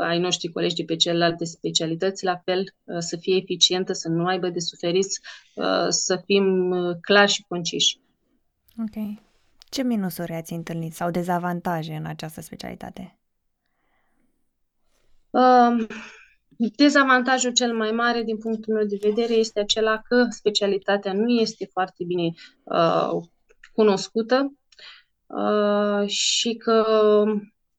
ai 0.00 0.18
noștri 0.18 0.52
colegi 0.52 0.74
de 0.74 0.82
pe 0.84 0.96
celelalte 0.96 1.44
specialități, 1.44 2.24
la 2.24 2.36
fel 2.44 2.64
să 2.98 3.16
fie 3.16 3.36
eficientă, 3.36 3.92
să 3.92 4.08
nu 4.08 4.26
aibă 4.26 4.48
de 4.48 4.58
suferit, 4.58 5.06
să 5.88 6.22
fim 6.24 6.72
clari 7.00 7.30
și 7.30 7.44
conciși. 7.48 8.00
Ok. 8.78 9.27
Ce 9.70 9.82
minusuri 9.82 10.32
ați 10.32 10.52
întâlnit 10.52 10.94
sau 10.94 11.10
dezavantaje 11.10 11.94
în 11.94 12.04
această 12.04 12.40
specialitate? 12.40 13.18
Uh, 15.30 15.86
dezavantajul 16.76 17.52
cel 17.52 17.76
mai 17.76 17.90
mare 17.90 18.22
din 18.22 18.38
punctul 18.38 18.74
meu 18.74 18.84
de 18.84 18.98
vedere 19.00 19.32
este 19.32 19.60
acela 19.60 19.98
că 20.08 20.26
specialitatea 20.30 21.12
nu 21.12 21.28
este 21.28 21.68
foarte 21.72 22.04
bine 22.04 22.32
uh, 22.64 23.10
cunoscută 23.72 24.52
uh, 25.26 26.08
și 26.08 26.54
că 26.54 26.84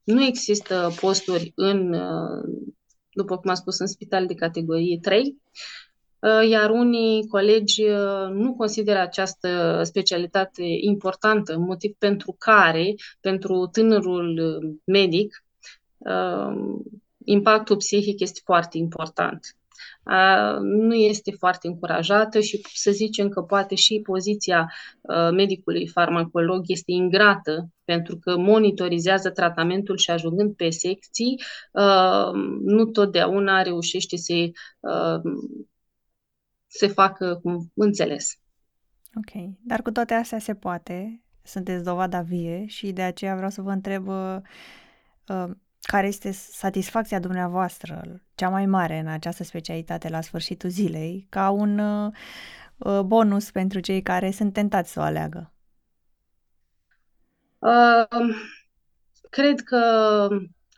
nu 0.04 0.24
există 0.24 0.92
posturi 1.00 1.52
în, 1.56 1.94
uh, 1.94 2.70
după 3.10 3.38
cum 3.38 3.50
am 3.50 3.56
spus, 3.56 3.80
în 3.80 3.88
spital 3.88 4.28
de 4.28 4.34
categorie 4.34 5.00
3, 5.02 5.22
uh, 5.22 5.34
iar 6.50 6.70
unii 6.70 7.28
colegi 7.28 7.84
uh, 7.84 8.30
nu 8.32 8.54
consideră 8.54 9.00
această 9.00 9.82
specialitate 9.84 10.64
importantă, 10.82 11.58
motiv 11.58 11.96
pentru 11.98 12.36
care, 12.40 12.96
pentru 13.20 13.70
tânărul 13.72 14.60
medic, 14.84 15.44
impactul 17.26 17.76
psihic 17.76 18.20
este 18.20 18.42
foarte 18.44 18.78
important. 18.78 19.56
Nu 20.62 20.94
este 20.94 21.32
foarte 21.32 21.68
încurajată 21.68 22.40
și 22.40 22.62
să 22.74 22.92
zicem 22.92 23.30
că 23.30 23.42
poate 23.42 23.76
și 23.76 24.02
poziția 24.04 24.72
medicului 25.32 25.88
farmacolog 25.88 26.64
este 26.68 26.92
ingrată 26.92 27.70
pentru 27.84 28.18
că 28.18 28.38
monitorizează 28.38 29.30
tratamentul 29.30 29.98
și 29.98 30.12
ajungând 30.12 30.56
pe 30.56 30.70
secții, 30.70 31.42
nu 32.62 32.86
totdeauna 32.86 33.62
reușește 33.62 34.18
să 34.18 34.34
se 36.70 36.88
facă 36.88 37.40
cum 37.44 37.72
înțeles. 37.74 38.40
Ok, 39.16 39.56
dar 39.60 39.82
cu 39.82 39.92
toate 39.92 40.14
astea 40.14 40.40
se 40.40 40.56
poate, 40.56 41.24
sunteți 41.44 41.84
dovada 41.84 42.22
vie 42.22 42.66
și 42.66 42.92
de 42.92 43.02
aceea 43.02 43.36
vreau 43.36 43.50
să 43.50 43.62
vă 43.62 43.72
întreb 43.72 44.08
uh, 44.08 44.38
care 45.82 46.08
este 46.08 46.32
satisfacția 46.32 47.20
dumneavoastră 47.20 48.22
cea 48.36 48.50
mai 48.50 48.66
mare 48.66 49.00
în 49.00 49.08
această 49.08 49.44
specialitate 49.44 50.10
la 50.10 50.22
sfârșitul 50.22 50.70
zilei, 50.70 51.28
ca 51.30 51.50
un 51.50 51.80
uh, 51.80 52.14
uh, 52.78 53.00
bonus 53.00 53.52
pentru 53.52 53.80
cei 53.80 54.02
care 54.02 54.32
sunt 54.32 54.54
tentați 54.54 54.92
să 54.92 55.00
o 55.00 55.04
aleagă? 55.04 55.54
Uh, 57.60 58.36
cred 59.30 59.60
că 59.60 60.28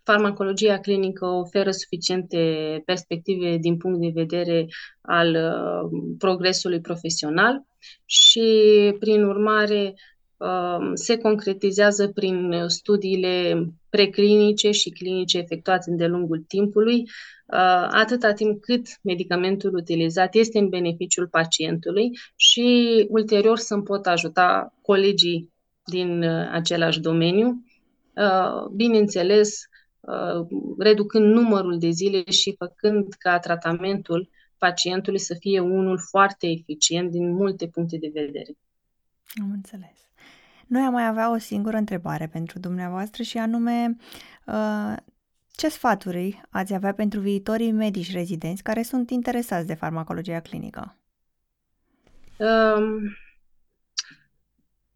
farmacologia 0.04 0.80
clinică 0.80 1.26
oferă 1.26 1.72
suficiente 1.72 2.82
perspective 2.86 3.58
din 3.58 3.78
punct 3.78 4.00
de 4.00 4.12
vedere 4.14 4.68
al 5.02 5.36
uh, 5.36 6.00
progresului 6.18 6.82
profesional 6.82 7.66
și, 8.06 8.42
prin 9.00 9.24
urmare, 9.24 9.96
Um, 10.42 10.96
se 10.96 11.18
concretizează 11.18 12.08
prin 12.08 12.64
studiile 12.68 13.66
preclinice 13.90 14.72
și 14.72 14.90
clinice 14.90 15.38
efectuate 15.38 15.92
de 15.92 16.06
lungul 16.06 16.44
timpului, 16.48 16.98
uh, 16.98 17.88
atâta 17.92 18.34
timp 18.34 18.62
cât 18.62 18.88
medicamentul 19.02 19.76
utilizat 19.76 20.36
este 20.36 20.60
în 20.60 20.70
beneficiul 20.70 21.28
pacientului 21.28 22.10
și 22.36 23.06
ulterior 23.10 23.58
să-mi 23.58 23.84
pot 23.84 24.06
ajuta 24.06 24.74
colegii 24.82 25.54
din 25.86 26.24
uh, 26.24 26.50
același 26.52 27.00
domeniu, 27.00 27.64
uh, 28.16 28.70
bineînțeles, 28.76 29.60
reducând 30.78 31.34
numărul 31.34 31.78
de 31.80 31.90
zile 31.90 32.30
și 32.30 32.56
făcând 32.58 33.14
ca 33.14 33.40
tratamentul 33.40 34.30
pacientului 34.58 35.20
să 35.20 35.36
fie 35.40 35.60
unul 35.60 36.00
foarte 36.00 36.48
eficient 36.48 37.12
din 37.12 37.34
multe 37.34 37.68
puncte 37.68 37.98
de 37.98 38.12
vedere. 38.14 38.58
Am 39.42 39.52
înțeles. 39.52 40.10
Noi 40.68 40.82
am 40.82 40.92
mai 40.92 41.08
avea 41.08 41.32
o 41.32 41.38
singură 41.38 41.78
întrebare 41.78 42.28
pentru 42.28 42.60
dumneavoastră 42.60 43.24
și 43.24 43.38
anume 43.38 43.96
uh, 44.46 44.96
ce 45.52 45.70
sfaturi 45.70 46.42
ați 46.50 46.74
avea 46.74 46.94
pentru 46.94 47.20
viitorii 47.20 47.72
medici 47.72 48.12
rezidenți 48.12 48.64
care 48.64 48.82
sunt 48.82 49.10
interesați 49.10 49.68
de 49.68 49.74
farmacologia 49.74 50.40
clinică? 50.40 50.96
Um, 52.38 53.00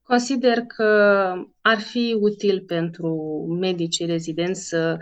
consider 0.07 0.59
că 0.61 0.83
ar 1.61 1.79
fi 1.79 2.17
util 2.19 2.63
pentru 2.67 3.07
medicii 3.59 4.05
rezidenți 4.05 4.67
să 4.67 4.97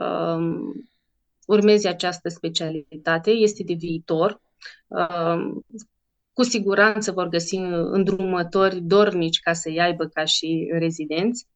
um, 0.00 0.72
urmeze 1.46 1.88
această 1.88 2.28
specialitate. 2.28 3.30
Este 3.30 3.62
de 3.62 3.74
viitor. 3.74 4.40
Um, 4.86 5.64
cu 6.32 6.42
siguranță 6.42 7.12
vor 7.12 7.28
găsi 7.28 7.56
îndrumători 7.56 8.80
dornici 8.80 9.40
ca 9.40 9.52
să-i 9.52 9.80
aibă 9.80 10.06
ca 10.06 10.24
și 10.24 10.68
rezidenți. 10.78 11.46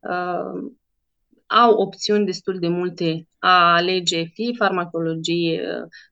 Uh, 0.00 0.72
au 1.46 1.74
opțiuni 1.74 2.24
destul 2.24 2.58
de 2.58 2.68
multe 2.68 3.28
a 3.38 3.74
alege 3.74 4.22
fie 4.22 4.52
farmacologie 4.56 5.62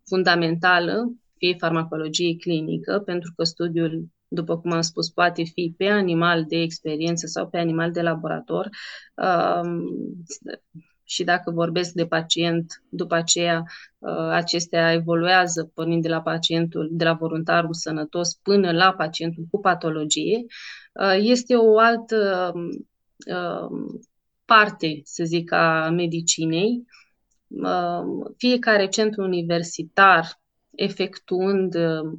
fundamentală, 0.04 1.12
fie 1.36 1.54
farmacologie 1.58 2.36
clinică, 2.36 3.02
pentru 3.04 3.32
că 3.36 3.44
studiul, 3.44 4.08
după 4.32 4.58
cum 4.58 4.72
am 4.72 4.80
spus, 4.80 5.10
poate 5.10 5.42
fi 5.42 5.74
pe 5.76 5.86
animal 5.86 6.44
de 6.44 6.56
experiență 6.56 7.26
sau 7.26 7.48
pe 7.48 7.58
animal 7.58 7.92
de 7.92 8.02
laborator. 8.02 8.68
Uh, 9.14 9.60
și 11.04 11.24
dacă 11.24 11.50
vorbesc 11.50 11.92
de 11.92 12.06
pacient, 12.06 12.82
după 12.88 13.14
aceea 13.14 13.62
uh, 13.98 14.28
acestea 14.30 14.92
evoluează 14.92 15.70
pornind 15.74 16.02
de 16.02 16.08
la 16.08 16.22
pacientul, 16.22 16.88
de 16.92 17.04
la 17.04 17.12
voluntarul 17.12 17.74
sănătos 17.74 18.34
până 18.34 18.72
la 18.72 18.92
pacientul 18.92 19.46
cu 19.50 19.60
patologie, 19.60 20.44
uh, 20.92 21.16
este 21.20 21.56
o 21.56 21.78
altă 21.78 22.52
uh, 23.26 23.98
parte, 24.44 25.00
să 25.04 25.24
zic, 25.24 25.52
a 25.52 25.90
medicinei. 25.90 26.84
Fiecare 28.36 28.88
centru 28.88 29.22
universitar 29.22 30.40
efectuând 30.74 31.74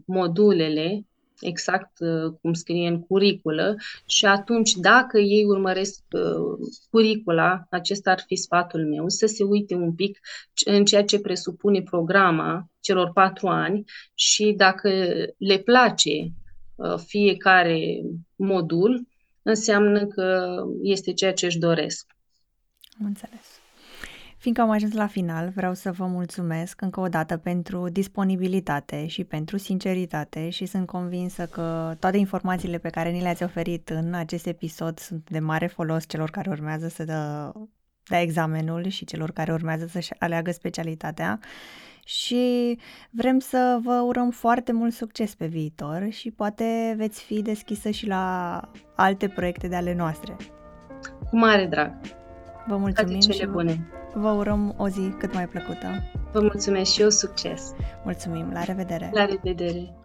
modulele 0.05 1.05
exact 1.41 1.99
uh, 1.99 2.33
cum 2.41 2.53
scrie 2.53 2.87
în 2.87 3.01
curiculă 3.01 3.75
și 4.05 4.25
atunci 4.25 4.73
dacă 4.73 5.19
ei 5.19 5.45
urmăresc 5.45 6.03
uh, 6.11 6.69
curicula, 6.89 7.65
acesta 7.69 8.11
ar 8.11 8.23
fi 8.27 8.35
sfatul 8.35 8.87
meu, 8.87 9.09
să 9.09 9.25
se 9.25 9.43
uite 9.43 9.75
un 9.75 9.93
pic 9.93 10.19
în 10.65 10.85
ceea 10.85 11.03
ce 11.03 11.19
presupune 11.19 11.81
programa 11.81 12.65
celor 12.79 13.11
patru 13.11 13.47
ani 13.47 13.83
și 14.13 14.53
dacă 14.57 14.89
le 15.37 15.57
place 15.57 16.31
uh, 16.75 16.95
fiecare 17.05 18.01
modul, 18.35 19.07
înseamnă 19.41 20.05
că 20.05 20.55
este 20.81 21.13
ceea 21.13 21.33
ce 21.33 21.45
își 21.45 21.57
doresc. 21.57 22.05
Am 22.99 23.05
înțeles. 23.05 23.50
Fiindcă 24.41 24.63
am 24.63 24.69
ajuns 24.69 24.93
la 24.93 25.07
final, 25.07 25.51
vreau 25.55 25.73
să 25.73 25.91
vă 25.91 26.05
mulțumesc 26.05 26.81
încă 26.81 26.99
o 26.99 27.07
dată 27.07 27.37
pentru 27.37 27.89
disponibilitate 27.89 29.07
și 29.07 29.23
pentru 29.23 29.57
sinceritate 29.57 30.49
și 30.49 30.65
sunt 30.65 30.85
convinsă 30.85 31.45
că 31.45 31.95
toate 31.99 32.17
informațiile 32.17 32.77
pe 32.77 32.89
care 32.89 33.09
ni 33.09 33.21
le-ați 33.21 33.43
oferit 33.43 33.89
în 33.89 34.13
acest 34.13 34.45
episod 34.45 34.99
sunt 34.99 35.29
de 35.29 35.39
mare 35.39 35.67
folos 35.67 36.07
celor 36.07 36.29
care 36.29 36.49
urmează 36.49 36.87
să 36.87 37.03
dă, 37.03 37.51
dea 38.03 38.21
examenul 38.21 38.87
și 38.87 39.05
celor 39.05 39.31
care 39.31 39.53
urmează 39.53 39.85
să-și 39.85 40.13
aleagă 40.19 40.51
specialitatea 40.51 41.39
și 42.05 42.77
vrem 43.09 43.39
să 43.39 43.79
vă 43.83 44.03
urăm 44.05 44.29
foarte 44.29 44.71
mult 44.71 44.93
succes 44.93 45.35
pe 45.35 45.45
viitor 45.45 46.07
și 46.09 46.31
poate 46.31 46.93
veți 46.97 47.23
fi 47.23 47.41
deschisă 47.41 47.89
și 47.89 48.07
la 48.07 48.61
alte 48.95 49.27
proiecte 49.27 49.67
de 49.67 49.75
ale 49.75 49.95
noastre. 49.95 50.35
Cu 51.29 51.37
mare 51.37 51.65
drag! 51.65 51.93
Vă 52.67 52.77
mulțumim 52.77 53.19
Toate 53.19 53.31
cele 53.31 53.45
și 53.45 53.51
bune! 53.51 54.00
Vă 54.13 54.29
urăm 54.29 54.73
o 54.77 54.87
zi 54.87 55.13
cât 55.17 55.33
mai 55.33 55.47
plăcută. 55.47 55.87
Vă 56.31 56.39
mulțumesc 56.39 56.91
și 56.91 57.01
eu 57.01 57.09
succes! 57.09 57.73
Mulțumim, 58.03 58.49
la 58.53 58.63
revedere! 58.63 59.09
La 59.13 59.25
revedere! 59.25 60.00